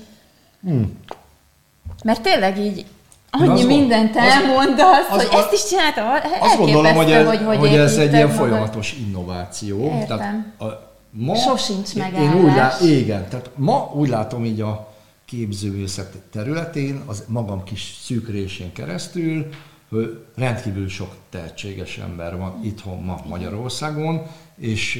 Hmm. 0.63 0.99
Mert 2.03 2.21
tényleg 2.21 2.59
így 2.59 2.85
annyi 3.31 3.61
az 3.61 3.65
mindent 3.65 4.15
elmondasz, 4.15 5.09
az, 5.09 5.17
hogy 5.17 5.27
az, 5.31 5.39
ezt 5.39 5.53
is 5.53 5.67
csináltam, 5.69 6.05
Azt 6.39 6.57
gondolom, 6.57 6.95
hogy 6.95 7.11
ez, 7.11 7.25
hogy, 7.27 7.43
hogy, 7.45 7.57
hogy 7.57 7.75
ez 7.75 7.97
egy 7.97 8.13
ilyen 8.13 8.27
magad. 8.27 8.39
folyamatos 8.39 8.93
innováció. 9.07 9.83
Értem. 9.83 10.17
Tehát 10.17 10.35
a, 10.59 10.93
Ma, 11.17 11.35
Sosincs 11.35 11.95
meg 11.95 12.13
én 12.13 12.33
úgy 12.33 12.55
lá, 12.55 12.77
Igen, 12.81 13.29
tehát 13.29 13.49
ma 13.55 13.91
úgy 13.93 14.09
látom 14.09 14.45
így 14.45 14.61
a 14.61 14.93
képzőművészet 15.25 16.17
területén, 16.31 17.01
az 17.05 17.23
magam 17.27 17.63
kis 17.63 17.95
szűkrésén 18.03 18.71
keresztül, 18.71 19.49
rendkívül 20.35 20.87
sok 20.89 21.15
tehetséges 21.29 21.97
ember 21.97 22.37
van 22.37 22.59
itthon 22.63 23.03
ma 23.03 23.21
Magyarországon, 23.27 24.21
és 24.55 24.95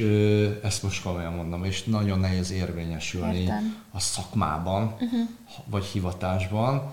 ezt 0.62 0.82
most 0.82 1.02
komolyan 1.02 1.32
mondom, 1.32 1.64
és 1.64 1.84
nagyon 1.84 2.18
nehéz 2.18 2.50
érvényesülni 2.50 3.38
Értem. 3.38 3.76
a 3.90 4.00
szakmában, 4.00 4.82
uh-huh. 4.82 5.28
vagy 5.64 5.84
hivatásban. 5.84 6.92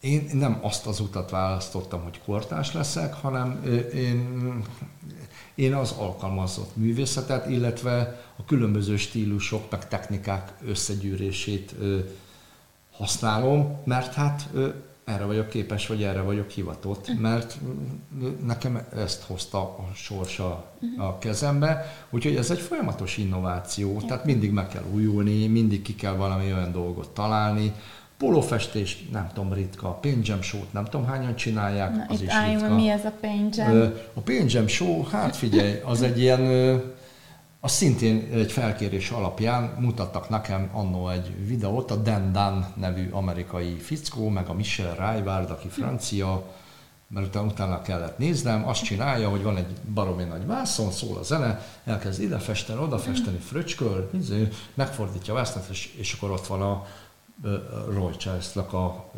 Én 0.00 0.30
nem 0.32 0.58
azt 0.62 0.86
az 0.86 1.00
utat 1.00 1.30
választottam, 1.30 2.02
hogy 2.02 2.20
kortás 2.24 2.72
leszek, 2.72 3.14
hanem 3.14 3.62
én 3.94 4.62
én 5.56 5.74
az 5.74 5.94
alkalmazott 5.98 6.76
művészetet, 6.76 7.48
illetve 7.48 8.24
a 8.36 8.44
különböző 8.44 8.96
stílusok, 8.96 9.70
meg 9.70 9.88
technikák 9.88 10.52
összegyűrését 10.66 11.74
használom, 12.92 13.80
mert 13.84 14.14
hát 14.14 14.48
erre 15.06 15.24
vagyok 15.24 15.48
képes, 15.48 15.86
vagy 15.86 16.02
erre 16.02 16.20
vagyok 16.20 16.50
hivatott, 16.50 17.08
mhm. 17.08 17.20
mert 17.20 17.58
nekem 18.46 18.86
ezt 18.96 19.22
hozta 19.22 19.58
a 19.58 19.90
sorsa 19.94 20.64
mhm. 20.80 21.00
a 21.00 21.18
kezembe, 21.18 21.96
úgyhogy 22.10 22.36
ez 22.36 22.50
egy 22.50 22.60
folyamatos 22.60 23.16
innováció, 23.16 24.00
tehát 24.00 24.24
mindig 24.24 24.50
meg 24.50 24.68
kell 24.68 24.84
újulni, 24.92 25.46
mindig 25.46 25.82
ki 25.82 25.94
kell 25.94 26.14
valami 26.14 26.52
olyan 26.52 26.72
dolgot 26.72 27.10
találni, 27.10 27.72
Polófestés, 28.18 29.04
nem 29.12 29.28
tudom, 29.34 29.52
ritka. 29.52 29.88
Paint 29.88 30.26
Jam 30.26 30.42
Show-t 30.42 30.72
nem 30.72 30.84
tudom 30.84 31.06
hányan 31.06 31.36
csinálják, 31.36 31.96
Na, 31.96 32.04
az 32.08 32.20
itt 32.20 32.26
is 32.26 32.32
álljunk, 32.32 32.60
ritka. 32.60 32.74
Mi 32.74 32.88
ez 32.88 33.04
a 33.04 33.12
Paint 33.20 33.56
Jam? 33.56 33.92
A 34.14 34.20
Paint 34.20 34.52
Jam 34.52 34.66
Show, 34.66 35.02
hát 35.04 35.36
figyelj, 35.36 35.80
az 35.84 36.02
egy 36.02 36.20
ilyen, 36.20 36.40
az 37.60 37.72
szintén 37.72 38.28
egy 38.32 38.52
felkérés 38.52 39.10
alapján 39.10 39.74
mutattak 39.78 40.28
nekem 40.28 40.70
annó 40.72 41.08
egy 41.08 41.46
videót, 41.46 41.90
a 41.90 41.96
Dan 41.96 42.32
Dan 42.32 42.66
nevű 42.76 43.10
amerikai 43.10 43.74
fickó, 43.74 44.28
meg 44.28 44.48
a 44.48 44.54
Michel 44.54 44.94
Raivard, 44.94 45.50
aki 45.50 45.68
francia, 45.68 46.54
mert 47.08 47.26
utána, 47.26 47.46
utána 47.46 47.82
kellett 47.82 48.18
néznem, 48.18 48.68
azt 48.68 48.84
csinálja, 48.84 49.28
hogy 49.28 49.42
van 49.42 49.56
egy 49.56 49.74
baromi 49.94 50.24
nagy 50.24 50.46
vászon, 50.46 50.90
szól 50.90 51.16
a 51.16 51.22
zene, 51.22 51.66
elkezd 51.84 52.22
ide 52.22 52.38
festeni, 52.38 52.80
oda 52.80 52.98
festeni, 52.98 53.38
fröcsköl, 53.38 54.10
megfordítja 54.74 55.32
a 55.32 55.36
vászonat, 55.36 55.68
és, 55.70 55.94
és 55.96 56.12
akkor 56.12 56.30
ott 56.30 56.46
van 56.46 56.62
a, 56.62 56.86
Roy 57.88 58.16
Charles-nak 58.16 58.72
a 58.72 59.10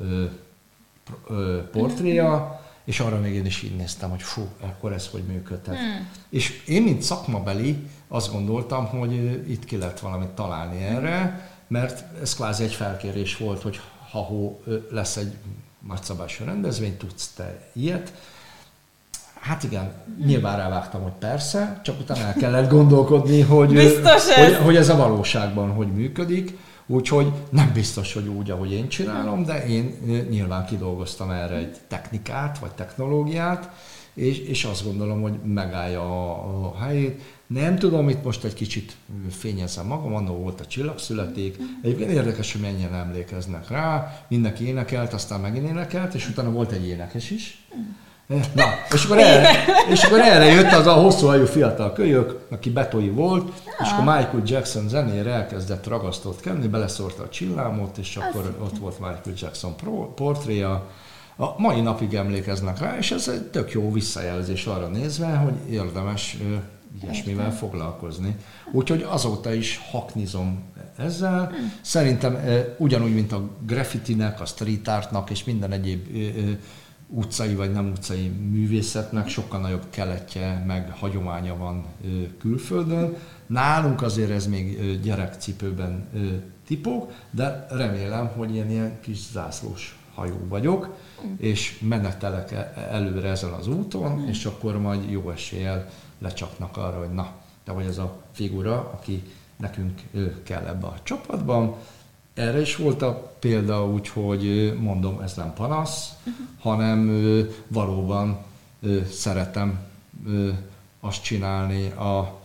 portréja, 1.73 2.61
és 2.89 3.01
arra 3.01 3.19
még 3.19 3.35
én 3.35 3.47
is 3.47 3.63
így 3.63 3.77
néztem, 3.77 4.11
hogy 4.11 4.23
fú, 4.23 4.49
akkor 4.61 4.93
ez 4.93 5.09
hogy 5.09 5.23
működhet. 5.23 5.77
Hmm. 5.77 6.09
És 6.29 6.63
én, 6.67 6.83
mint 6.83 7.03
szakmabeli, 7.03 7.87
azt 8.09 8.33
gondoltam, 8.33 8.87
hogy 8.87 9.13
itt 9.51 9.65
ki 9.65 9.77
lehet 9.77 10.01
valamit 10.01 10.29
találni 10.29 10.83
erre, 10.83 11.49
mert 11.67 12.05
ez 12.23 12.35
kvázi 12.35 12.65
egy 12.65 12.73
felkérés 12.73 13.37
volt, 13.37 13.63
hogy 13.63 13.81
ha 14.11 14.19
hó, 14.19 14.63
lesz 14.91 15.17
egy 15.17 15.33
nagyszabású 15.89 16.45
rendezvény, 16.45 16.97
tudsz 16.97 17.29
te 17.29 17.71
ilyet. 17.73 18.13
Hát 19.41 19.63
igen, 19.63 19.93
nyilván 20.25 20.57
rávágtam, 20.57 21.03
hogy 21.03 21.13
persze, 21.19 21.81
csak 21.85 22.01
utána 22.01 22.21
el 22.21 22.35
kellett 22.35 22.71
gondolkodni, 22.71 23.41
hogy, 23.41 24.03
hogy, 24.37 24.55
hogy 24.65 24.77
ez 24.77 24.89
a 24.89 24.97
valóságban 24.97 25.71
hogy 25.71 25.93
működik. 25.93 26.59
Úgyhogy 26.91 27.33
nem 27.51 27.71
biztos, 27.73 28.13
hogy 28.13 28.29
úgy, 28.29 28.51
ahogy 28.51 28.73
én 28.73 28.89
csinálom, 28.89 29.45
de 29.45 29.67
én 29.67 29.95
nyilván 30.31 30.67
kidolgoztam 30.67 31.31
erre 31.31 31.57
egy 31.57 31.77
technikát, 31.89 32.59
vagy 32.59 32.71
technológiát, 32.71 33.71
és, 34.15 34.39
és 34.39 34.65
azt 34.65 34.85
gondolom, 34.85 35.23
hogy 35.23 35.39
megállja 35.45 36.01
a, 36.01 36.67
a 36.67 36.85
helyét. 36.85 37.21
Nem 37.47 37.77
tudom, 37.77 38.09
itt 38.09 38.25
most 38.25 38.45
egy 38.45 38.55
kicsit 38.55 38.97
fényezem 39.31 39.87
magam, 39.87 40.15
annó 40.15 40.35
volt 40.35 40.61
a 40.61 40.67
csillagszületék. 40.67 41.57
Egyébként 41.83 42.11
érdekes, 42.11 42.53
hogy 42.53 42.61
mennyien 42.61 42.95
emlékeznek 42.95 43.69
rá. 43.69 44.19
Mindenki 44.29 44.67
énekelt, 44.67 45.13
aztán 45.13 45.41
megint 45.41 45.69
énekelt, 45.69 46.15
és 46.15 46.29
utána 46.29 46.51
volt 46.51 46.73
egy 46.73 46.87
énekes 46.87 47.31
is. 47.31 47.67
Na, 48.29 48.65
és 48.95 49.05
akkor, 49.05 49.19
erre, 49.19 49.65
és 49.91 50.03
akkor 50.03 50.21
erre 50.21 50.45
jött 50.45 50.73
az 50.73 50.87
a 50.87 50.93
hosszú 50.93 51.27
hajú 51.27 51.45
fiatal 51.45 51.93
kölyök, 51.93 52.47
aki 52.51 52.71
betoi 52.71 53.09
volt, 53.09 53.53
ja. 53.67 53.73
és 53.85 53.91
akkor 53.91 54.05
Michael 54.05 54.43
Jackson 54.45 54.89
zenére 54.89 55.33
elkezdett 55.33 55.87
ragasztott 55.87 56.41
kenni, 56.41 56.67
beleszórta 56.67 57.23
a 57.23 57.29
csillámot, 57.29 57.99
és 57.99 58.17
akkor 58.17 58.41
Azt 58.41 58.73
ott 58.73 58.79
volt 58.79 58.99
Michael 58.99 59.37
Jackson 59.37 59.75
portréja. 60.15 60.87
A 61.37 61.61
mai 61.61 61.81
napig 61.81 62.15
emlékeznek 62.15 62.79
rá, 62.79 62.99
és 62.99 63.11
ez 63.11 63.29
egy 63.29 63.43
tök 63.43 63.73
jó 63.73 63.93
visszajelzés 63.93 64.67
arra 64.67 64.87
nézve, 64.87 65.37
hogy 65.37 65.73
érdemes 65.73 66.37
ilyesmivel 67.03 67.53
foglalkozni. 67.53 68.37
Úgyhogy 68.73 69.07
azóta 69.09 69.53
is 69.53 69.81
haknizom 69.91 70.63
ezzel. 70.97 71.53
Szerintem 71.81 72.39
ugyanúgy, 72.77 73.15
mint 73.15 73.33
a 73.33 73.49
graffitinek, 73.67 74.41
a 74.41 74.45
street 74.45 74.89
artnak 74.89 75.31
és 75.31 75.45
minden 75.45 75.73
egyéb 75.73 76.07
utcai 77.11 77.55
vagy 77.55 77.73
nem 77.73 77.91
utcai 77.91 78.29
művészetnek 78.29 79.29
sokkal 79.29 79.61
nagyobb 79.61 79.87
keletje, 79.91 80.65
meg 80.67 80.91
hagyománya 80.91 81.57
van 81.57 81.85
külföldön. 82.39 83.17
Nálunk 83.47 84.03
azért 84.03 84.31
ez 84.31 84.47
még 84.47 85.01
gyerekcipőben 85.01 86.09
tipok, 86.67 87.13
de 87.31 87.67
remélem, 87.71 88.27
hogy 88.37 88.55
ilyen, 88.55 88.71
ilyen 88.71 89.01
kis 89.01 89.19
zászlós 89.33 89.99
hajó 90.15 90.37
vagyok, 90.49 90.97
és 91.39 91.79
menetelek 91.89 92.53
e-, 92.53 92.89
előre 92.91 93.29
ezen 93.29 93.51
az 93.51 93.69
úton, 93.69 94.29
és 94.29 94.45
akkor 94.45 94.81
majd 94.81 95.11
jó 95.11 95.31
eséllyel 95.31 95.89
lecsapnak 96.19 96.77
arra, 96.77 96.99
hogy 96.99 97.13
na, 97.13 97.33
te 97.65 97.73
vagy 97.73 97.87
az 97.87 97.99
a 97.99 98.23
figura, 98.33 98.91
aki 98.93 99.23
nekünk 99.57 100.01
kell 100.43 100.67
ebbe 100.67 100.87
a 100.87 100.97
csapatban. 101.03 101.75
Erre 102.39 102.61
is 102.61 102.77
volt 102.77 103.03
a 103.03 103.33
példa 103.39 103.87
úgy, 103.87 104.09
hogy 104.09 104.75
mondom, 104.81 105.21
ez 105.21 105.35
nem 105.35 105.55
panasz, 105.55 106.13
uh-huh. 106.19 106.47
hanem 106.59 107.21
valóban 107.69 108.39
szeretem 109.11 109.79
azt 111.01 111.23
csinálni 111.23 111.91
a 111.91 112.37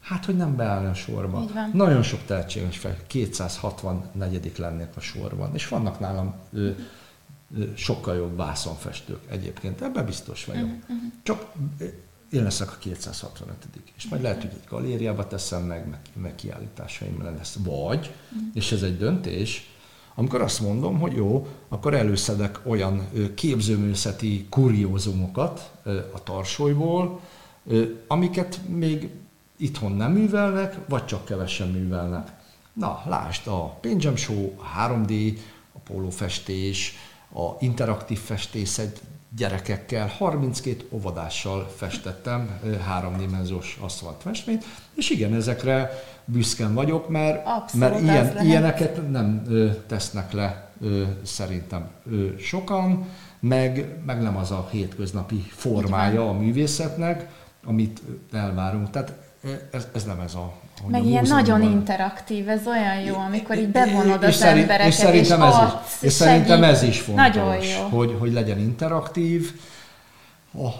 Hát, 0.00 0.24
hogy 0.24 0.36
nem 0.36 0.56
beállni 0.56 0.88
a 0.88 0.94
sorba. 0.94 1.44
Nagyon 1.72 2.02
sok 2.02 2.24
tehetséges 2.24 2.78
fel, 2.78 2.96
264 3.06 4.52
lennék 4.58 4.96
a 4.96 5.00
sorban, 5.00 5.54
és 5.54 5.68
vannak 5.68 6.00
nálam 6.00 6.34
ö, 6.52 6.70
ö, 7.58 7.64
sokkal 7.74 8.14
jobb 8.14 8.36
vászonfestők 8.36 9.20
egyébként, 9.30 9.80
ebben 9.80 10.04
biztos 10.04 10.44
vagyok. 10.44 10.64
Uh-huh. 10.64 10.96
Csak 11.22 11.52
én 12.34 12.42
leszek 12.42 12.72
a 12.72 12.76
265 12.78 13.56
és 13.96 14.06
majd 14.08 14.22
lehet, 14.22 14.42
hogy 14.42 14.50
egy 14.52 14.68
galériába 14.68 15.26
teszem 15.26 15.62
meg, 15.62 15.88
meg, 15.88 16.00
meg 16.12 16.34
kiállításaim 16.34 17.22
lesz. 17.22 17.58
Vagy, 17.64 18.14
és 18.54 18.72
ez 18.72 18.82
egy 18.82 18.98
döntés, 18.98 19.68
amikor 20.14 20.40
azt 20.40 20.60
mondom, 20.60 20.98
hogy 20.98 21.12
jó, 21.16 21.46
akkor 21.68 21.94
előszedek 21.94 22.60
olyan 22.64 23.08
képzőművészeti 23.34 24.46
kuriózumokat 24.50 25.72
a 26.12 26.22
tarsolyból, 26.22 27.20
amiket 28.06 28.60
még 28.68 29.10
itthon 29.56 29.92
nem 29.92 30.12
művelnek, 30.12 30.78
vagy 30.88 31.04
csak 31.04 31.24
kevesen 31.24 31.68
művelnek. 31.68 32.32
Na, 32.72 33.02
lásd 33.06 33.46
a 33.46 33.64
Pinjam 33.64 34.16
Show, 34.16 34.52
a 34.56 34.88
3D, 34.88 35.38
a 35.72 35.78
pólófestés, 35.78 36.94
a 37.34 37.56
interaktív 37.60 38.18
festészet, 38.18 39.02
gyerekekkel, 39.36 40.08
32 40.08 40.84
óvodással 40.90 41.68
festettem 41.76 42.60
háromdimenziós 42.86 43.78
aszfaltfestményt, 43.80 44.64
és 44.94 45.10
igen, 45.10 45.34
ezekre 45.34 45.90
büszken 46.24 46.74
vagyok, 46.74 47.08
mert, 47.08 47.46
Abszolút, 47.46 47.88
mert 47.88 48.02
ilyen, 48.02 48.44
ilyeneket 48.44 49.10
nem 49.10 49.42
ö, 49.48 49.70
tesznek 49.86 50.32
le 50.32 50.70
ö, 50.80 51.02
szerintem 51.22 51.88
ö, 52.10 52.38
sokan, 52.38 53.06
meg, 53.40 53.98
meg 54.06 54.22
nem 54.22 54.36
az 54.36 54.50
a 54.50 54.68
hétköznapi 54.70 55.44
formája 55.48 56.28
a 56.28 56.32
művészetnek, 56.32 57.28
amit 57.64 58.02
elvárunk. 58.32 58.90
Tehát 58.90 59.12
ez, 59.70 59.88
ez 59.92 60.04
nem 60.04 60.20
ez 60.20 60.34
a 60.34 60.54
Meg 60.86 61.04
ilyen 61.04 61.24
nagyon 61.28 61.62
interaktív, 61.62 62.48
ez 62.48 62.66
olyan 62.66 63.00
jó, 63.00 63.14
amikor 63.14 63.58
így 63.58 63.68
bevonod 63.68 64.22
és 64.22 64.28
az 64.28 64.34
szerint, 64.34 64.60
embereket, 64.60 64.86
és, 64.86 64.94
szerintem 64.94 65.40
és, 65.40 65.46
ez 65.46 65.62
is, 65.62 66.02
és 66.02 66.12
szerintem 66.12 66.62
ez 66.62 66.82
is 66.82 67.00
fontos, 67.00 67.26
nagyon 67.26 67.54
jó. 67.54 67.98
Hogy, 67.98 68.16
hogy 68.18 68.32
legyen 68.32 68.58
interaktív. 68.58 69.52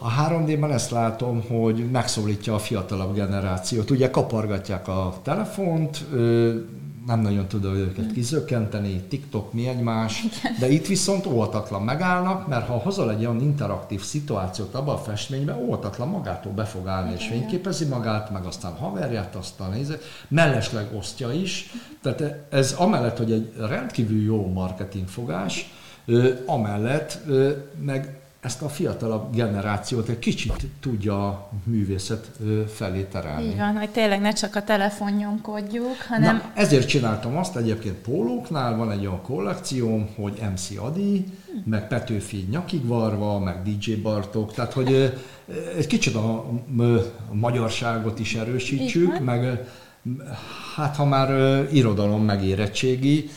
A 0.01 0.29
3D-ben 0.29 0.73
ezt 0.73 0.91
látom, 0.91 1.43
hogy 1.49 1.91
megszólítja 1.91 2.55
a 2.55 2.59
fiatalabb 2.59 3.15
generációt. 3.15 3.91
Ugye 3.91 4.11
kapargatják 4.11 4.89
a 4.89 5.15
telefont, 5.23 6.05
nem 7.07 7.21
nagyon 7.21 7.49
tudom 7.49 7.75
őket 7.75 8.13
kizökkenteni, 8.13 9.01
TikTok, 9.09 9.53
mi 9.53 9.69
egymás, 9.69 10.25
de 10.61 10.69
itt 10.69 10.87
viszont 10.87 11.27
óvatatlan 11.27 11.83
megállnak, 11.83 12.49
mert 12.49 12.67
ha 12.67 12.79
hozol 12.79 13.11
egy 13.11 13.19
olyan 13.19 13.41
interaktív 13.41 14.03
szituációt 14.03 14.75
abba 14.75 14.93
a 14.93 14.99
festménybe, 14.99 15.57
óvatatlan 15.57 16.09
magától 16.09 16.53
be 16.53 16.65
fog 16.65 16.87
állni, 16.87 17.15
és 17.17 17.27
fényképezi 17.27 17.85
magát, 17.85 18.31
meg 18.31 18.45
aztán 18.45 18.73
haverját, 18.73 19.35
aztán 19.35 19.71
nézze, 19.71 19.99
mellesleg 20.29 20.95
osztja 20.97 21.33
is, 21.33 21.73
tehát 22.03 22.47
ez 22.51 22.73
amellett, 22.73 23.17
hogy 23.17 23.33
egy 23.33 23.53
rendkívül 23.59 24.23
jó 24.23 24.53
marketingfogás, 24.53 25.73
amellett 26.47 27.19
meg 27.81 28.24
ezt 28.45 28.63
a 28.63 28.69
fiatalabb 28.69 29.35
generációt 29.35 30.09
egy 30.09 30.19
kicsit 30.19 30.67
tudja 30.81 31.27
a 31.27 31.51
művészet 31.65 32.31
felé 32.75 33.03
terelni. 33.03 33.47
Így 33.47 33.57
van, 33.57 33.77
hogy 33.77 33.91
tényleg 33.91 34.21
ne 34.21 34.33
csak 34.33 34.57
a 34.57 34.63
telefon 34.63 35.13
nyomkodjuk, 35.13 35.97
hanem... 36.09 36.37
Na, 36.37 36.51
ezért 36.55 36.89
csináltam 36.89 37.37
azt, 37.37 37.57
egyébként 37.57 37.95
pólóknál 37.95 38.77
van 38.77 38.91
egy 38.91 39.07
olyan 39.07 39.23
kollekcióm, 39.23 40.09
hogy 40.17 40.41
MC 40.53 40.79
Adi, 40.79 41.25
hm. 41.47 41.71
meg 41.71 41.89
Petőfi 41.89 42.47
nyakig 42.51 42.87
varva, 42.87 43.39
meg 43.39 43.63
DJ 43.63 43.93
Bartok, 43.93 44.53
tehát 44.53 44.73
hogy 44.73 45.13
egy 45.77 45.87
kicsit 45.87 46.15
a, 46.15 46.37
a 47.31 47.35
magyarságot 47.35 48.19
is 48.19 48.35
erősítsük, 48.35 49.21
meg 49.21 49.69
hát 50.77 50.97
ha 50.97 51.05
már 51.05 51.31
irodalom 51.73 52.25
megérettségi, 52.25 53.31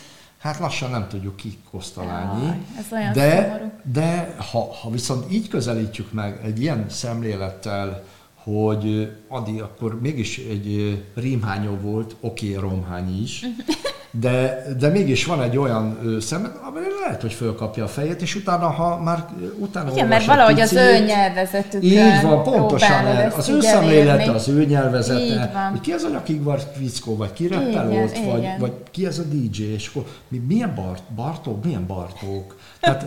hát 0.48 0.60
lassan 0.60 0.90
nem 0.90 1.08
tudjuk 1.08 1.36
kikosztalálni. 1.36 2.66
de, 3.14 3.82
de 3.92 4.36
ha, 4.52 4.74
ha 4.74 4.90
viszont 4.90 5.32
így 5.32 5.48
közelítjük 5.48 6.12
meg 6.12 6.40
egy 6.44 6.62
ilyen 6.62 6.86
szemlélettel, 6.90 8.04
hogy 8.36 9.12
Adi 9.28 9.60
akkor 9.60 10.02
mégis 10.02 10.38
egy 10.38 10.98
rímhányó 11.16 11.76
volt, 11.82 12.16
oké, 12.20 12.56
okay, 12.56 12.70
romhány 12.70 13.22
is, 13.22 13.46
de, 14.20 14.66
de 14.80 14.90
mégis 14.90 15.26
van 15.26 15.42
egy 15.42 15.58
olyan 15.58 15.98
szemet, 16.20 16.56
amely 16.68 16.84
lehet, 17.02 17.22
hogy 17.22 17.34
fölkapja 17.34 17.84
a 17.84 17.88
fejét, 17.88 18.22
és 18.22 18.36
utána, 18.36 18.68
ha 18.68 19.02
már 19.04 19.26
utána 19.58 19.92
Igen, 19.92 20.08
mert 20.08 20.26
valahogy 20.26 20.60
picit, 20.60 20.78
az 20.78 20.84
ő 20.84 21.06
nyelvezetükön 21.06 21.90
Így 21.90 22.22
van, 22.22 22.44
pontosan, 22.44 23.06
az 23.38 23.50
ő 23.50 23.62
szemlélete, 23.62 24.32
az 24.32 24.48
ő 24.48 24.66
nyelvezete, 24.66 25.70
hogy 25.72 25.80
ki 25.80 25.92
az 25.92 26.04
a 26.04 26.10
nyakigvar 26.10 26.60
fickó, 26.78 27.16
vagy 27.16 27.34
ki 27.34 27.48
repelót, 27.48 28.18
vagy, 28.26 28.48
vagy 28.60 28.72
ki 28.92 29.06
az 29.06 29.20
a 29.20 29.24
DJ, 29.24 29.64
és 29.64 29.88
akkor 29.88 30.04
mi, 30.28 30.38
milyen 30.48 30.74
Bart, 30.76 31.04
Bartók, 31.16 31.64
milyen 31.64 31.88
Bartók. 31.88 32.56
Tehát 32.80 33.06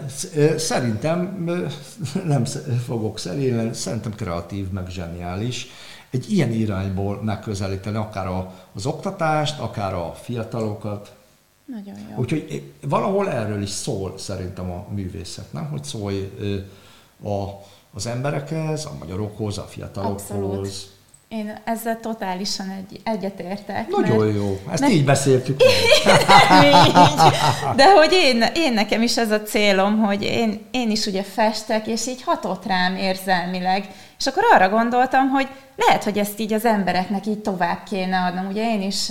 szerintem 0.56 1.44
nem 2.26 2.44
fogok 2.86 3.18
szerélni, 3.18 3.72
szerintem 3.72 4.14
kreatív, 4.14 4.70
meg 4.70 4.86
zseniális 4.88 5.68
egy 6.10 6.32
ilyen 6.32 6.52
irányból 6.52 7.22
megközelíteni 7.22 7.96
akár 7.96 8.26
a, 8.26 8.54
az 8.74 8.86
oktatást, 8.86 9.58
akár 9.58 9.94
a 9.94 10.12
fiatalokat. 10.22 11.14
Nagyon 11.64 11.94
jó. 12.10 12.16
Úgyhogy 12.16 12.72
valahol 12.80 13.30
erről 13.30 13.62
is 13.62 13.70
szól 13.70 14.18
szerintem 14.18 14.70
a 14.70 14.86
művészet, 14.94 15.52
nem? 15.52 15.68
Hogy 15.68 15.84
szólj 15.84 16.32
a, 17.22 17.44
az 17.94 18.06
emberekhez, 18.06 18.84
a 18.84 18.92
magyarokhoz, 18.98 19.58
a 19.58 19.62
fiatalokhoz. 19.62 20.30
Abszolút. 20.30 20.98
Én 21.28 21.60
ezzel 21.64 22.00
totálisan 22.00 22.68
egy, 22.68 23.00
egyetértek. 23.04 23.88
Nagyon 23.88 24.16
mert, 24.16 24.36
jó, 24.36 24.60
ezt 24.70 24.80
mert, 24.80 24.92
így 24.92 25.04
beszéltük. 25.04 25.62
így. 26.64 27.32
De 27.76 27.92
hogy 27.94 28.12
én, 28.12 28.44
én 28.54 28.72
nekem 28.72 29.02
is 29.02 29.16
ez 29.16 29.30
a 29.30 29.42
célom, 29.42 29.98
hogy 29.98 30.22
én, 30.22 30.60
én 30.70 30.90
is 30.90 31.06
ugye 31.06 31.22
festek, 31.22 31.86
és 31.86 32.06
így 32.06 32.22
hatott 32.22 32.66
rám 32.66 32.96
érzelmileg. 32.96 33.88
És 34.20 34.26
akkor 34.26 34.42
arra 34.52 34.68
gondoltam, 34.68 35.28
hogy 35.28 35.48
lehet, 35.86 36.04
hogy 36.04 36.18
ezt 36.18 36.40
így 36.40 36.52
az 36.52 36.64
embereknek 36.64 37.26
így 37.26 37.38
tovább 37.38 37.82
kéne 37.90 38.18
adnom. 38.18 38.46
Ugye 38.46 38.74
én 38.74 38.82
is 38.82 39.10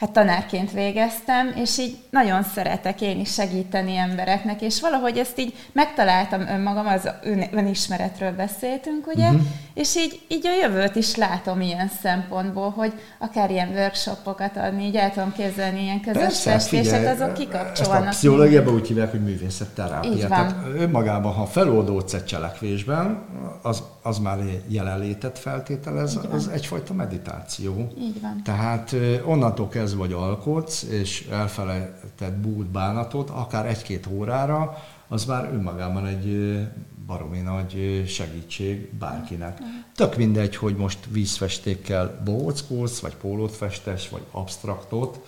hát 0.00 0.10
tanárként 0.12 0.72
végeztem, 0.72 1.52
és 1.56 1.78
így 1.78 1.96
nagyon 2.10 2.42
szeretek 2.42 3.00
én 3.00 3.20
is 3.20 3.32
segíteni 3.32 3.96
embereknek, 3.96 4.60
és 4.60 4.80
valahogy 4.80 5.18
ezt 5.18 5.38
így 5.38 5.54
megtaláltam 5.72 6.40
önmagam, 6.40 6.86
az 6.86 7.08
ön, 7.22 7.44
önismeretről 7.52 8.32
beszéltünk, 8.32 9.06
ugye, 9.06 9.26
uh-huh. 9.26 9.40
és 9.74 9.96
így, 9.96 10.20
így 10.28 10.46
a 10.46 10.56
jövőt 10.60 10.96
is 10.96 11.16
látom 11.16 11.60
ilyen 11.60 11.90
szempontból, 12.02 12.70
hogy 12.70 12.92
akár 13.18 13.50
ilyen 13.50 13.68
workshopokat 13.68 14.56
adni, 14.56 14.84
így 14.84 14.96
el 14.96 15.12
tudom 15.12 15.32
képzelni 15.32 15.82
ilyen 15.82 16.00
közös 16.00 16.22
Persze, 16.22 16.50
festések, 16.50 17.14
azok 17.14 17.34
kikapcsolnak. 17.34 17.96
Ezt 17.96 18.06
a 18.06 18.08
pszichológiában 18.08 18.74
úgy 18.74 18.86
hívják, 18.86 19.10
hogy 19.10 19.22
művészetterápia. 19.22 20.28
Tehát 20.28 20.54
önmagában, 20.76 21.32
ha 21.32 21.46
feloldódsz 21.46 22.12
egy 22.12 22.24
cselekvésben, 22.24 23.24
az, 23.62 23.82
az 24.02 24.18
már 24.18 24.35
jelenlétet 24.66 25.38
feltétel 25.38 26.00
ez 26.00 26.18
az 26.30 26.48
egyfajta 26.48 26.94
meditáció. 26.94 27.92
Így 27.98 28.20
van. 28.20 28.40
Tehát 28.44 28.96
onnantól 29.24 29.68
kezdve 29.68 29.98
vagy 29.98 30.12
alkotsz, 30.12 30.82
és 30.82 31.28
elfelejtett 31.30 32.34
búd 32.34 32.66
bánatot, 32.66 33.30
akár 33.30 33.66
egy-két 33.66 34.06
órára, 34.06 34.76
az 35.08 35.24
már 35.24 35.50
önmagában 35.52 36.06
egy 36.06 36.58
baromi 37.06 37.40
nagy 37.40 38.02
segítség 38.06 38.92
bárkinek. 38.98 39.58
Tök 39.94 40.16
mindegy, 40.16 40.56
hogy 40.56 40.76
most 40.76 40.98
vízfestékkel 41.10 42.20
bohóckolsz, 42.24 43.00
vagy 43.00 43.14
pólót 43.16 43.52
festes, 43.52 44.08
vagy 44.08 44.22
abstraktot, 44.30 45.20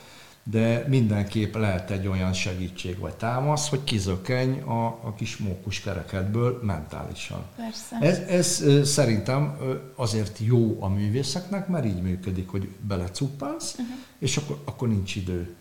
de 0.50 0.84
mindenképp 0.88 1.54
lehet 1.54 1.90
egy 1.90 2.06
olyan 2.06 2.32
segítség 2.32 2.98
vagy 2.98 3.14
támasz, 3.14 3.68
hogy 3.68 3.84
kizökenj 3.84 4.60
a, 4.60 4.86
a 4.86 5.14
kis 5.16 5.36
mókus 5.36 5.80
kerekedből 5.80 6.60
mentálisan. 6.62 7.44
Persze. 7.56 7.96
Ez, 8.00 8.18
ez 8.18 8.88
szerintem 8.88 9.56
azért 9.96 10.38
jó 10.38 10.82
a 10.82 10.88
művészeknek, 10.88 11.68
mert 11.68 11.84
így 11.84 12.02
működik, 12.02 12.48
hogy 12.48 12.68
belecuppálsz, 12.80 13.72
uh-huh. 13.72 13.96
és 14.18 14.36
akkor, 14.36 14.62
akkor 14.64 14.88
nincs 14.88 15.16
idő 15.16 15.56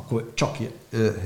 akkor 0.00 0.32
csak 0.34 0.56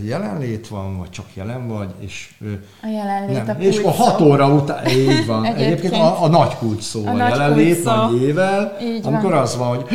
jelenlét 0.02 0.68
van, 0.68 0.98
vagy 0.98 1.10
csak 1.10 1.26
jelen 1.34 1.68
vagy, 1.68 1.94
és 1.98 2.34
a 2.82 2.86
jelenlét 2.86 3.46
nem. 3.46 3.56
a 3.56 3.62
És 3.62 3.78
a 3.78 3.90
hat 3.90 4.20
óra 4.20 4.48
után, 4.48 4.86
így 4.88 5.26
van, 5.26 5.44
egyébként, 5.44 5.66
egyébként 5.66 5.94
a, 5.94 6.22
a 6.22 6.28
nagy 6.28 6.56
kulcs 6.56 6.82
szó, 6.82 7.06
a, 7.06 7.10
a 7.10 7.16
jelenlét 7.16 7.82
szó. 7.82 7.94
nagy 7.94 8.22
ével, 8.22 8.76
így 8.82 9.06
amikor 9.06 9.30
van. 9.30 9.42
az 9.42 9.56
van, 9.56 9.68
hogy 9.68 9.86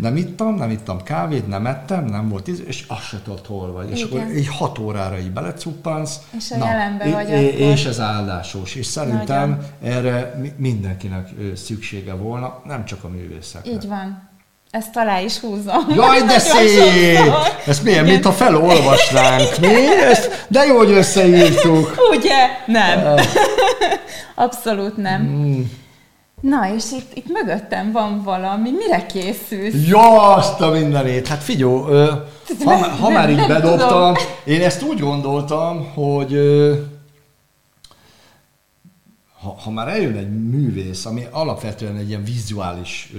nem 0.00 0.16
ittam, 0.16 0.54
nem 0.54 0.70
ittam 0.70 1.02
kávét, 1.02 1.48
nem 1.48 1.66
ettem, 1.66 2.04
nem 2.04 2.28
volt 2.28 2.48
íz, 2.48 2.62
és 2.66 2.84
azt 2.88 3.08
se 3.08 3.22
tudod, 3.22 3.46
hol 3.46 3.72
vagy. 3.72 3.84
Igen. 3.84 3.96
És 3.96 4.02
akkor 4.02 4.20
egy 4.20 4.48
hat 4.48 4.78
órára 4.78 5.18
így 5.18 5.30
belecuppansz. 5.30 6.20
És 6.36 6.50
a 6.50 6.56
na, 6.56 6.66
jelenbe 6.66 7.10
vagy 7.10 7.28
és, 7.28 7.52
akkor. 7.52 7.60
és 7.60 7.84
ez 7.84 8.00
áldásos. 8.00 8.74
És 8.74 8.86
szerintem 8.86 9.48
Nagyon. 9.48 9.96
erre 9.96 10.40
mindenkinek 10.56 11.28
szüksége 11.54 12.14
volna, 12.14 12.62
nem 12.64 12.84
csak 12.84 13.04
a 13.04 13.08
művészeknek. 13.08 13.74
Így 13.74 13.88
van. 13.88 14.32
Ezt 14.74 14.96
alá 14.96 15.20
is 15.20 15.38
húzom. 15.38 15.86
Jaj, 15.94 16.22
de 16.22 16.38
szép! 16.38 17.18
Ezt 17.66 17.82
milyen, 17.82 18.04
mint 18.04 18.24
ha 18.24 18.32
felolvasnánk. 18.32 19.58
Mi? 19.60 20.02
Ezt, 20.02 20.46
de 20.48 20.64
jó, 20.64 20.76
hogy 20.76 20.90
összeírtuk. 20.90 21.94
Ugye? 22.16 22.48
Nem. 22.66 23.14
Abszolút 24.34 24.96
nem. 24.96 25.22
Mm. 25.22 25.62
Na, 26.40 26.74
és 26.74 26.84
itt, 26.92 27.16
itt 27.16 27.28
mögöttem 27.28 27.92
van 27.92 28.22
valami. 28.22 28.70
Mire 28.70 29.06
készülsz? 29.06 29.74
Ja, 29.86 30.34
azt 30.34 30.60
a 30.60 30.70
mindenét. 30.70 31.28
Hát 31.28 31.42
figyó, 31.42 31.88
ha, 32.64 32.74
ha 32.74 33.10
már 33.10 33.30
így 33.30 33.46
bedobtam, 33.46 34.14
én 34.44 34.62
ezt 34.62 34.82
úgy 34.82 35.00
gondoltam, 35.00 35.92
hogy 35.92 36.38
ha, 39.42 39.56
ha 39.64 39.70
már 39.70 39.88
eljön 39.88 40.16
egy 40.16 40.30
művész, 40.30 41.04
ami 41.04 41.26
alapvetően 41.30 41.96
egy 41.96 42.08
ilyen 42.08 42.24
vizuális 42.24 43.12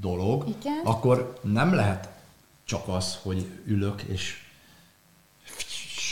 dolog, 0.00 0.44
Igen. 0.48 0.80
akkor 0.84 1.38
nem 1.42 1.74
lehet 1.74 2.08
csak 2.64 2.88
az, 2.88 3.18
hogy 3.22 3.46
ülök 3.66 4.02
és 4.02 4.46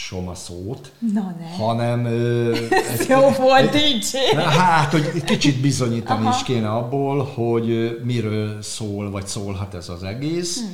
som 0.07 0.29
a 0.29 0.35
szót, 0.35 0.93
Na 1.13 1.35
ne. 1.39 1.57
hanem... 1.57 2.07
Ez 2.93 3.07
jó 3.09 3.29
volt, 3.29 3.71
DJ! 3.71 4.37
Hát, 4.37 4.91
hogy 4.91 5.25
kicsit 5.25 5.61
bizonyítani 5.61 6.27
Aha. 6.27 6.37
is 6.37 6.43
kéne 6.43 6.69
abból, 6.69 7.25
hogy 7.25 7.99
miről 8.05 8.63
szól, 8.63 9.11
vagy 9.11 9.27
szólhat 9.27 9.75
ez 9.75 9.89
az 9.89 10.03
egész. 10.03 10.61
Hm. 10.61 10.67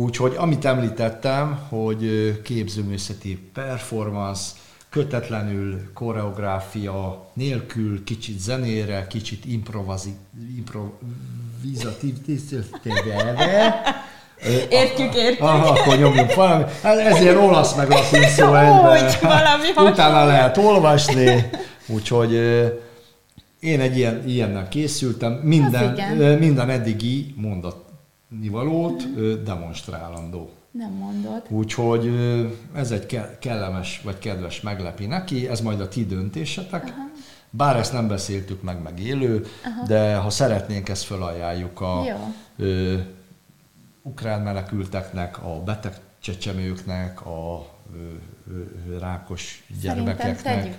Úgyhogy 0.00 0.34
amit 0.36 0.64
említettem, 0.64 1.58
hogy 1.68 2.32
képzőművészeti 2.42 3.38
performance, 3.52 4.50
kötetlenül, 4.88 5.92
koreográfia 5.92 7.30
nélkül, 7.32 8.04
kicsit 8.04 8.38
zenére, 8.38 9.06
kicsit 9.06 9.44
improvizatív, 9.44 10.14
tiszteltéve. 12.24 13.82
Értjük, 14.70 15.14
értjük. 15.14 15.40
Aha, 15.40 15.68
akkor 15.68 15.98
nyomjunk 15.98 16.34
valami. 16.34 16.64
Hát 16.82 16.98
ezért 16.98 17.36
olasz 17.36 17.74
meg 17.74 17.88
latin 17.88 18.28
szó 18.28 18.54
egyben. 18.54 19.10
valami 19.22 19.90
Utána 19.90 20.24
lehet 20.24 20.56
olvasni. 20.56 21.50
Úgyhogy 21.86 22.32
én 23.60 23.80
egy 23.80 23.96
ilyen, 23.96 24.22
ilyennel 24.26 24.68
készültem. 24.68 25.32
Minden, 25.32 26.38
minden 26.38 26.70
eddigi 26.70 27.34
mondatnivalót 27.36 29.02
demonstrálandó. 29.42 30.50
Nem 30.70 30.90
mondod. 30.92 31.42
Úgyhogy 31.48 32.10
ez 32.74 32.90
egy 32.90 33.20
kellemes 33.40 34.00
vagy 34.04 34.18
kedves 34.18 34.60
meglepi 34.60 35.06
neki, 35.06 35.48
ez 35.48 35.60
majd 35.60 35.80
a 35.80 35.88
ti 35.88 36.06
döntésetek. 36.06 36.82
Aha. 36.82 37.10
Bár 37.56 37.76
ezt 37.76 37.92
nem 37.92 38.08
beszéltük 38.08 38.62
meg, 38.62 38.82
meg 38.82 39.00
élő, 39.00 39.46
Aha. 39.64 39.86
de 39.86 40.16
ha 40.16 40.30
szeretnénk, 40.30 40.88
ezt 40.88 41.04
felajánljuk 41.04 41.80
a 41.80 42.02
ö, 42.56 42.96
ukrán 44.02 44.40
menekülteknek, 44.40 45.44
a 45.44 45.62
beteg 45.64 45.94
csecsemőknek, 46.20 47.26
a 47.26 47.66
rákos 48.98 49.64
gyermekeknek, 49.80 50.78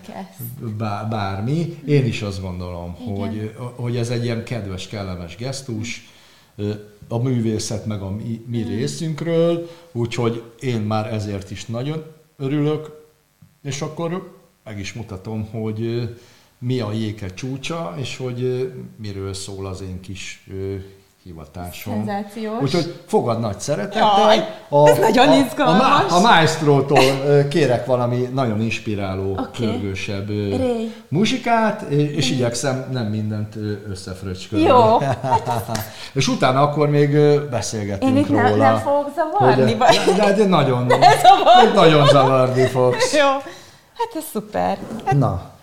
bár, 0.77 1.07
bármi. 1.09 1.81
Én 1.85 2.05
is 2.05 2.21
azt 2.21 2.41
gondolom, 2.41 2.93
hogy, 2.93 3.55
hogy 3.75 3.97
ez 3.97 4.09
egy 4.09 4.23
ilyen 4.23 4.43
kedves, 4.43 4.87
kellemes 4.87 5.35
gesztus, 5.35 6.09
a 7.07 7.17
művészet 7.17 7.85
meg 7.85 8.01
a 8.01 8.09
mi, 8.09 8.45
mi 8.47 8.63
mm. 8.63 8.67
részünkről, 8.67 9.69
úgyhogy 9.91 10.43
én 10.59 10.81
már 10.81 11.13
ezért 11.13 11.51
is 11.51 11.65
nagyon 11.65 12.05
örülök, 12.37 13.03
és 13.63 13.81
akkor 13.81 14.33
meg 14.63 14.79
is 14.79 14.93
mutatom, 14.93 15.49
hogy 15.49 16.09
mi 16.59 16.79
a 16.79 16.91
jéke 16.91 17.33
csúcsa, 17.33 17.93
és 17.97 18.17
hogy 18.17 18.71
miről 18.97 19.33
szól 19.33 19.65
az 19.65 19.81
én 19.81 19.99
kis 19.99 20.43
hivatásom. 21.25 21.93
Szenzációs. 21.93 22.61
Úgyhogy 22.61 22.99
fogad 23.05 23.39
nagy 23.39 23.59
szeretettel. 23.59 24.19
Jaj, 24.19 24.47
a, 24.69 24.89
ez 24.89 24.97
nagyon 24.97 25.27
a, 25.27 25.35
izgalmas. 25.35 26.11
A, 26.11 26.15
a 26.15 26.19
maestrótól 26.19 27.03
kérek 27.49 27.85
valami 27.85 28.29
nagyon 28.33 28.61
inspiráló, 28.61 29.31
okay. 29.31 29.49
pörgősebb 29.67 30.29
Ray. 30.29 30.91
muzsikát, 31.07 31.81
és 31.89 32.27
Ray. 32.27 32.37
igyekszem 32.37 32.85
nem 32.91 33.05
mindent 33.05 33.55
összefröcskölni. 33.89 34.65
Jó. 34.65 34.97
és 36.13 36.27
utána 36.27 36.61
akkor 36.61 36.89
még 36.89 37.17
beszélgetünk 37.49 38.11
Én 38.11 38.17
itt 38.17 38.29
róla. 38.29 38.41
Nem, 38.41 38.57
nem 38.57 38.77
fogok 38.77 39.11
zavarni? 39.15 39.61
Hogy, 39.61 39.77
vagy? 39.77 40.15
De, 40.15 40.33
de 40.33 40.45
nagyon, 40.45 40.87
de 41.63 41.71
nagyon 41.73 42.07
zavarni 42.07 42.65
fogsz. 42.65 43.13
Jó. 43.13 43.27
Hát 43.97 44.09
ez 44.15 44.23
szuper. 44.31 44.77
Hát, 45.05 45.17
Na. 45.17 45.53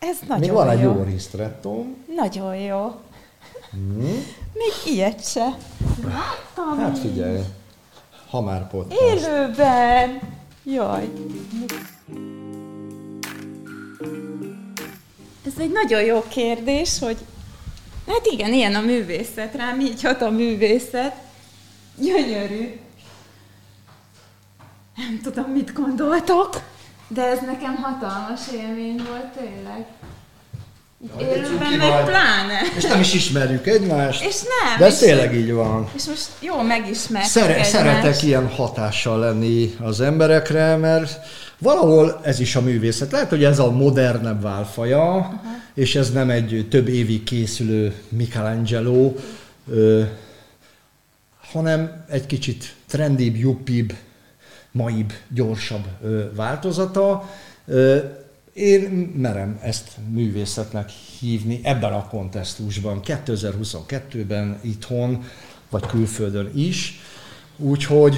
Ez 0.00 0.18
nagyon 0.28 0.38
Még 0.38 0.50
van 0.50 0.66
jó. 0.66 0.72
egy 0.72 0.80
jó 0.80 1.02
résztrettóm. 1.02 1.96
Nagyon 2.16 2.56
jó. 2.56 3.00
Hmm. 3.70 4.24
Még 4.52 4.94
ilyet 4.94 5.28
se 5.30 5.56
láttam. 6.04 6.78
Hát 6.78 6.98
figyelj, 6.98 7.40
ha 8.30 8.40
már 8.40 8.70
podcast. 8.70 9.00
Élőben! 9.00 10.20
Jaj. 10.64 11.10
Ez 15.46 15.52
egy 15.58 15.70
nagyon 15.70 16.02
jó 16.02 16.24
kérdés, 16.28 16.98
hogy 16.98 17.16
hát 18.06 18.26
igen, 18.26 18.52
ilyen 18.52 18.74
a 18.74 18.80
művészet, 18.80 19.54
rám 19.54 19.80
így 19.80 20.02
hat 20.02 20.22
a 20.22 20.30
művészet. 20.30 21.16
Gyönyörű. 21.98 22.80
Nem 24.96 25.20
tudom, 25.22 25.50
mit 25.50 25.72
gondoltok, 25.72 26.62
de 27.14 27.22
ez 27.22 27.38
nekem 27.46 27.74
hatalmas 27.74 28.40
élmény 28.54 29.02
volt 29.08 29.26
tényleg. 29.38 29.86
Itt 31.04 31.20
élőben 31.20 31.72
meg 31.72 32.04
pláne. 32.04 32.60
És 32.76 32.84
nem 32.84 33.00
is 33.00 33.14
ismerjük 33.14 33.66
egymást. 33.66 34.24
És 34.24 34.40
nem. 34.40 34.78
De 34.78 34.84
ez 34.84 34.98
tényleg 34.98 35.34
így 35.34 35.52
van. 35.52 35.88
És 35.94 36.04
most 36.04 36.28
jó 36.40 36.62
megismertük 36.62 37.30
Szere, 37.30 37.52
egymást. 37.52 37.70
Szeretek 37.70 38.22
ilyen 38.22 38.48
hatással 38.48 39.18
lenni 39.18 39.74
az 39.80 40.00
emberekre, 40.00 40.76
mert 40.76 41.18
valahol 41.58 42.20
ez 42.24 42.40
is 42.40 42.56
a 42.56 42.60
művészet. 42.60 43.12
Lehet, 43.12 43.28
hogy 43.28 43.44
ez 43.44 43.58
a 43.58 43.70
modernebb 43.70 44.42
válfaja, 44.42 45.16
uh-huh. 45.16 45.40
és 45.74 45.94
ez 45.94 46.12
nem 46.12 46.30
egy 46.30 46.66
több 46.70 46.88
évig 46.88 47.24
készülő 47.24 47.94
Michelangelo, 48.08 49.12
ö, 49.68 50.02
hanem 51.52 52.04
egy 52.08 52.26
kicsit 52.26 52.74
trendibb, 52.88 53.36
juppibb, 53.36 53.92
maibb, 54.72 55.12
gyorsabb 55.28 55.86
változata. 56.34 57.30
Én 58.52 59.12
merem 59.16 59.58
ezt 59.62 59.88
művészetnek 60.08 60.88
hívni 60.88 61.60
ebben 61.62 61.92
a 61.92 62.08
kontextusban, 62.08 63.00
2022-ben 63.04 64.58
itthon, 64.62 65.24
vagy 65.70 65.86
külföldön 65.86 66.50
is. 66.54 67.00
Úgyhogy 67.56 68.16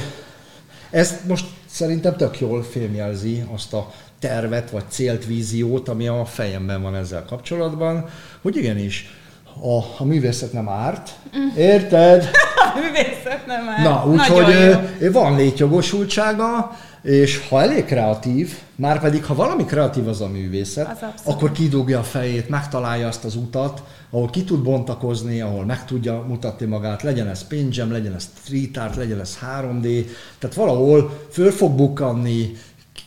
ez 0.91 1.21
most 1.27 1.47
szerintem 1.67 2.17
tök 2.17 2.41
jól 2.41 2.63
filmjelzi 2.63 3.45
azt 3.53 3.73
a 3.73 3.93
tervet, 4.19 4.71
vagy 4.71 4.85
célt, 4.89 5.27
víziót, 5.27 5.89
ami 5.89 6.09
a 6.09 6.25
fejemben 6.25 6.83
van 6.83 6.95
ezzel 6.95 7.25
kapcsolatban, 7.25 8.09
hogy 8.41 8.57
igenis, 8.57 9.22
a, 9.61 10.03
a 10.03 10.05
művészet 10.05 10.53
nem 10.53 10.69
árt, 10.69 11.11
érted? 11.57 12.31
a 12.75 12.79
művészet 12.81 13.47
nem 13.47 13.69
árt. 13.69 13.83
Na, 13.83 14.11
úgyhogy 14.11 15.13
van 15.13 15.37
létjogosultsága, 15.37 16.77
és 17.03 17.49
ha 17.49 17.63
elég 17.63 17.85
kreatív, 17.85 18.59
már 18.75 19.01
pedig 19.01 19.25
ha 19.25 19.35
valami 19.35 19.65
kreatív 19.65 20.09
az 20.09 20.21
a 20.21 20.29
művészet, 20.29 21.03
az 21.03 21.23
akkor 21.25 21.53
kidugja 21.53 21.99
a 21.99 22.03
fejét, 22.03 22.49
megtalálja 22.49 23.07
azt 23.07 23.25
az 23.25 23.37
utat, 23.37 23.83
ahol 24.11 24.31
ki 24.31 24.45
tud 24.45 24.63
bontakozni, 24.63 25.41
ahol 25.41 25.65
meg 25.65 25.85
tudja 25.85 26.25
mutatni 26.29 26.67
magát, 26.67 27.03
legyen 27.03 27.29
ez 27.29 27.47
pinjam, 27.47 27.93
legyen 27.93 28.15
ez 28.15 28.29
street 28.43 28.77
art, 28.77 28.97
legyen 28.97 29.21
ez 29.21 29.39
3D, 29.59 30.07
tehát 30.39 30.57
valahol 30.57 31.27
föl 31.31 31.51
fog 31.51 31.73
bukkanni, 31.73 32.53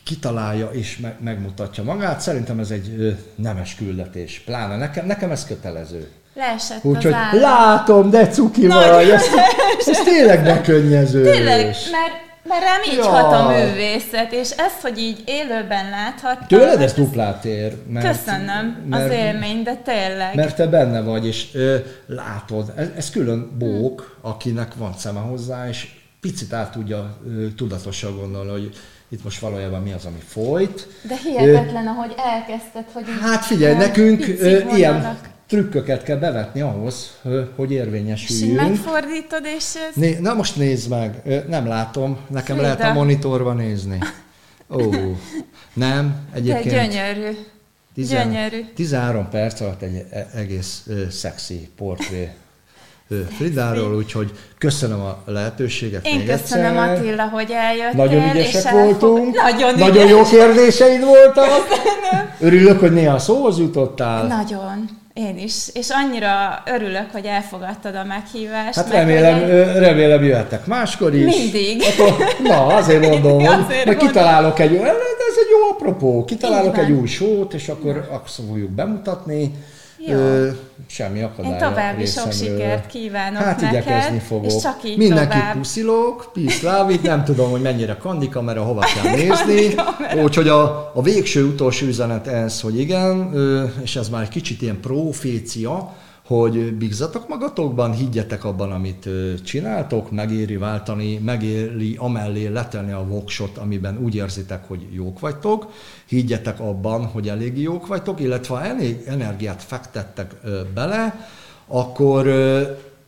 kitalálja 0.04 0.66
és 0.66 0.98
me- 0.98 1.20
megmutatja 1.20 1.84
magát. 1.84 2.20
Szerintem 2.20 2.58
ez 2.58 2.70
egy 2.70 2.94
ö, 2.98 3.10
nemes 3.34 3.74
küldetés. 3.74 4.42
Pláne 4.44 4.76
nekem, 4.76 5.06
nekem 5.06 5.30
ez 5.30 5.44
kötelező. 5.44 6.10
Leesett 6.36 6.84
Úgyhogy 6.84 7.14
látom, 7.32 8.10
de 8.10 8.26
cuki 8.28 8.66
Nagyon 8.66 8.94
vagy, 8.94 9.08
ez, 9.10 9.22
ez 9.86 9.98
tényleg 9.98 10.44
bekönnyező. 10.44 11.22
Tényleg, 11.22 11.64
mert, 11.64 12.12
mert 12.42 12.62
rám 12.62 12.80
így 12.90 12.96
Ja. 12.96 13.04
hat 13.08 13.32
a 13.32 13.48
művészet, 13.48 14.32
és 14.32 14.50
ezt, 14.50 14.80
hogy 14.82 14.98
így 14.98 15.22
élőben 15.26 15.90
láthattam. 15.90 16.46
Tőled 16.46 16.80
ez 16.80 16.92
duplát 16.92 17.44
ér. 17.44 17.72
Mert, 17.88 18.06
Köszönöm 18.06 18.76
mert, 18.88 19.04
az 19.04 19.10
élmény, 19.10 19.62
de 19.62 19.74
tényleg. 19.74 20.34
Mert 20.34 20.56
te 20.56 20.66
benne 20.66 21.00
vagy, 21.00 21.26
és 21.26 21.46
ö, 21.54 21.76
látod, 22.06 22.72
ez, 22.76 22.88
ez 22.96 23.10
külön 23.10 23.56
bók, 23.58 24.16
akinek 24.20 24.72
van 24.76 24.94
szeme 24.98 25.20
hozzá, 25.20 25.68
és 25.68 25.88
picit 26.20 26.52
át 26.52 26.72
tudja 26.72 27.16
ö, 27.26 27.46
tudatosan 27.56 28.16
gondolni, 28.16 28.50
hogy 28.50 28.70
itt 29.08 29.24
most 29.24 29.38
valójában 29.38 29.82
mi 29.82 29.92
az, 29.92 30.04
ami 30.04 30.20
folyt. 30.26 30.88
De 31.08 31.14
hihetetlen, 31.24 31.86
ahogy 31.86 32.14
elkezdted, 32.34 32.84
hogy 32.92 33.04
Hát 33.22 33.44
figyelj, 33.44 33.74
nekünk 33.74 34.26
ö, 34.40 34.58
ilyen 34.74 35.18
trükköket 35.48 36.02
kell 36.02 36.16
bevetni 36.16 36.60
ahhoz, 36.60 37.16
hogy 37.56 37.70
És 37.70 37.76
érvényesüljünk. 37.78 38.60
megfordítod, 38.60 39.44
és 39.56 39.64
ez... 39.88 39.94
Né, 39.94 40.18
na 40.20 40.34
most 40.34 40.56
nézd 40.56 40.90
meg, 40.90 41.22
nem 41.48 41.66
látom, 41.66 42.18
nekem 42.30 42.56
Frida. 42.56 42.62
lehet 42.72 42.90
a 42.90 42.92
monitorba 42.92 43.52
nézni. 43.52 43.98
Ó, 44.70 44.80
nem, 45.72 46.14
De 46.32 46.36
egyébként 46.38 46.74
gyönyörű. 46.92 47.36
tizen- 47.94 48.30
gyönyörű. 48.32 48.64
13 48.74 49.28
perc 49.28 49.60
alatt 49.60 49.82
egy 49.82 50.04
e- 50.10 50.26
egész 50.34 50.82
ö, 50.86 51.02
szexi 51.10 51.68
portré 51.76 52.30
Fridáról, 53.36 53.96
úgyhogy 53.96 54.30
köszönöm 54.58 55.00
a 55.00 55.22
lehetőséget 55.26 56.06
Én 56.06 56.16
még 56.16 56.26
köszönöm 56.26 56.78
egyszer. 56.78 56.96
Attila, 56.98 57.22
hogy 57.28 57.50
eljöttél. 57.50 58.04
Nagyon 58.04 58.22
és 58.22 58.30
ügyesek 58.32 58.64
elfog- 58.64 58.82
voltunk. 59.00 59.34
Nagyon, 59.34 59.74
Nagyon 59.78 59.96
ügyes. 59.96 60.10
jó 60.10 60.22
kérdéseid 60.38 61.04
voltak. 61.04 61.48
Örülök, 62.40 62.80
hogy 62.80 62.92
néha 62.92 63.18
szóhoz 63.18 63.58
jutottál. 63.58 64.26
Nagyon. 64.26 64.88
Én 65.16 65.38
is. 65.38 65.68
És 65.72 65.88
annyira 65.90 66.62
örülök, 66.66 67.06
hogy 67.12 67.24
elfogadtad 67.24 67.94
a 67.94 68.04
meghívást. 68.04 68.74
Hát 68.74 68.88
meg 68.88 68.96
remélem, 68.96 69.38
ö, 69.42 69.78
remélem 69.78 70.24
jöhettek 70.24 70.66
máskor 70.66 71.14
is. 71.14 71.36
Mindig. 71.36 71.82
Akkor, 71.82 72.26
na, 72.42 72.66
azért 72.66 73.06
mondom, 73.10 73.46
Azért 73.46 73.84
majd 73.84 73.98
kitalálok 73.98 74.58
egy, 74.58 74.74
ez 74.74 75.36
egy 75.42 75.50
jó 75.50 75.70
apropó, 75.70 76.24
kitalálok 76.24 76.78
egy 76.78 76.90
új 76.90 77.06
sót, 77.06 77.54
és 77.54 77.68
akkor 77.68 78.08
azt 78.24 78.40
fogjuk 78.48 78.70
bemutatni. 78.70 79.54
Jó. 80.08 80.16
Ö, 80.16 80.48
semmi 80.86 81.22
akadály 81.22 81.52
Én 81.52 81.58
további 81.58 82.04
sok 82.06 82.24
részemről. 82.26 82.58
sikert 82.58 82.86
kívánok 82.86 83.42
Hát 83.42 83.60
neked, 83.60 83.70
igyekezni 83.82 84.18
fogok. 84.18 84.46
és 84.50 84.56
csak 84.62 84.78
így 84.84 84.96
Mindenki 84.96 85.32
tovább. 85.38 85.56
puszilok, 85.56 86.30
peace 86.32 86.78
love, 86.78 86.94
nem 87.02 87.24
tudom, 87.24 87.50
hogy 87.50 87.60
mennyire 87.62 87.96
kandikamera, 87.96 88.62
hova 88.62 88.80
kell 88.80 89.12
nézni. 89.20 89.74
Úgyhogy 90.22 90.48
a, 90.48 90.90
a 90.94 91.02
végső 91.02 91.44
utolsó 91.44 91.86
üzenet 91.86 92.26
ez, 92.26 92.60
hogy 92.60 92.78
igen, 92.78 93.32
és 93.82 93.96
ez 93.96 94.08
már 94.08 94.22
egy 94.22 94.28
kicsit 94.28 94.62
ilyen 94.62 94.80
profécia, 94.80 95.94
hogy 96.26 96.74
bízzatok 96.74 97.28
magatokban, 97.28 97.92
higgyetek 97.92 98.44
abban, 98.44 98.72
amit 98.72 99.08
csináltok, 99.44 100.10
megéri 100.10 100.56
váltani, 100.56 101.18
megéri 101.18 101.96
amellé 101.98 102.46
letenni 102.46 102.92
a 102.92 103.06
voksot, 103.06 103.58
amiben 103.58 103.98
úgy 103.98 104.14
érzitek, 104.14 104.68
hogy 104.68 104.86
jók 104.92 105.20
vagytok, 105.20 105.72
higgyetek 106.06 106.60
abban, 106.60 107.06
hogy 107.06 107.28
elég 107.28 107.58
jók 107.58 107.86
vagytok, 107.86 108.20
illetve 108.20 108.54
ha 108.54 108.64
elég 108.64 109.02
energiát 109.06 109.62
fektettek 109.62 110.34
bele, 110.74 111.28
akkor, 111.66 112.28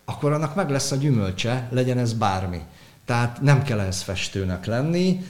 akkor 0.05 0.33
annak 0.33 0.55
meg 0.55 0.71
lesz 0.71 0.91
a 0.91 0.97
gyümölcse, 0.97 1.69
legyen 1.71 1.99
ez 1.99 2.13
bármi. 2.13 2.61
Tehát 3.05 3.41
nem 3.41 3.63
kell 3.63 3.81
ehhez 3.81 4.03
festőnek 4.03 4.67
lenni, 4.67 5.21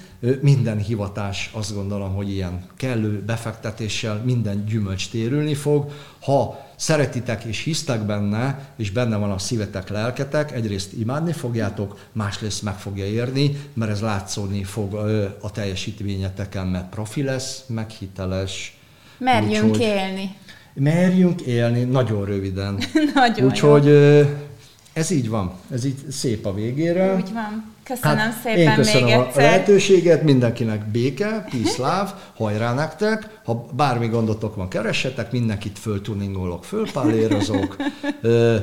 minden 0.41 0.79
hivatás 0.79 1.51
azt 1.53 1.75
gondolom, 1.75 2.15
hogy 2.15 2.31
ilyen 2.31 2.65
kellő 2.77 3.23
befektetéssel 3.27 4.23
minden 4.25 4.65
gyümölcs 4.65 5.11
térülni 5.11 5.55
fog. 5.55 5.93
Ha 6.21 6.67
szeretitek 6.77 7.45
és 7.45 7.63
hisztek 7.63 8.07
benne, 8.07 8.73
és 8.77 8.91
benne 8.91 9.17
van 9.17 9.31
a 9.31 9.39
szívetek, 9.39 9.89
lelketek, 9.89 10.53
egyrészt 10.53 10.93
imádni 10.93 11.33
fogjátok, 11.33 11.99
másrészt 12.13 12.63
meg 12.63 12.75
fogja 12.75 13.05
érni, 13.05 13.61
mert 13.75 13.91
ez 13.91 14.01
látszódni 14.01 14.65
fog 14.65 14.95
a 15.41 15.51
teljesítményeteken, 15.51 16.67
mert 16.67 16.89
profi 16.89 17.23
lesz, 17.23 17.65
meghiteles. 17.67 18.77
Merjünk 19.19 19.65
Úgyhogy- 19.65 19.81
élni. 19.81 20.35
Merjünk 20.75 21.41
élni, 21.41 21.83
nagyon 21.85 22.25
röviden. 22.25 22.79
Nagyon 23.15 23.47
Úgyhogy 23.47 23.89
ez 24.93 25.11
így 25.11 25.29
van, 25.29 25.53
ez 25.71 25.85
így 25.85 26.11
szép 26.11 26.47
a 26.47 26.55
végére. 26.55 27.15
Úgy 27.15 27.33
van. 27.33 27.77
Köszönöm 27.89 28.17
Hát, 28.17 28.41
szépen 28.43 28.59
én 28.59 28.75
köszönöm 28.75 29.05
még 29.05 29.15
a 29.15 29.27
egyszer. 29.27 29.43
lehetőséget, 29.43 30.23
mindenkinek 30.23 30.87
béke, 30.87 31.47
peace, 31.51 31.77
love, 31.83 32.15
hajrá 32.37 32.75
nektek, 32.75 33.41
ha 33.45 33.67
bármi 33.73 34.07
gondotok 34.07 34.55
van, 34.57 34.69
keressetek, 34.69 35.33
mindenkit 35.33 35.79
föltuningolok, 35.79 36.65
fölpallérozok. 36.65 37.77
Ö, 38.23 38.57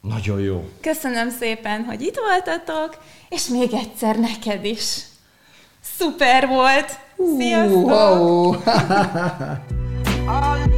nagyon 0.00 0.40
jó. 0.40 0.68
Köszönöm 0.80 1.30
szépen, 1.30 1.82
hogy 1.84 2.00
itt 2.00 2.18
voltatok, 2.28 3.02
és 3.28 3.46
még 3.46 3.72
egyszer 3.72 4.16
neked 4.16 4.64
is. 4.64 4.96
Szuper 5.98 6.46
volt! 6.46 6.98
Sziasztok! 7.38 7.84
Uh, 7.84 7.90
wow. 7.90 8.54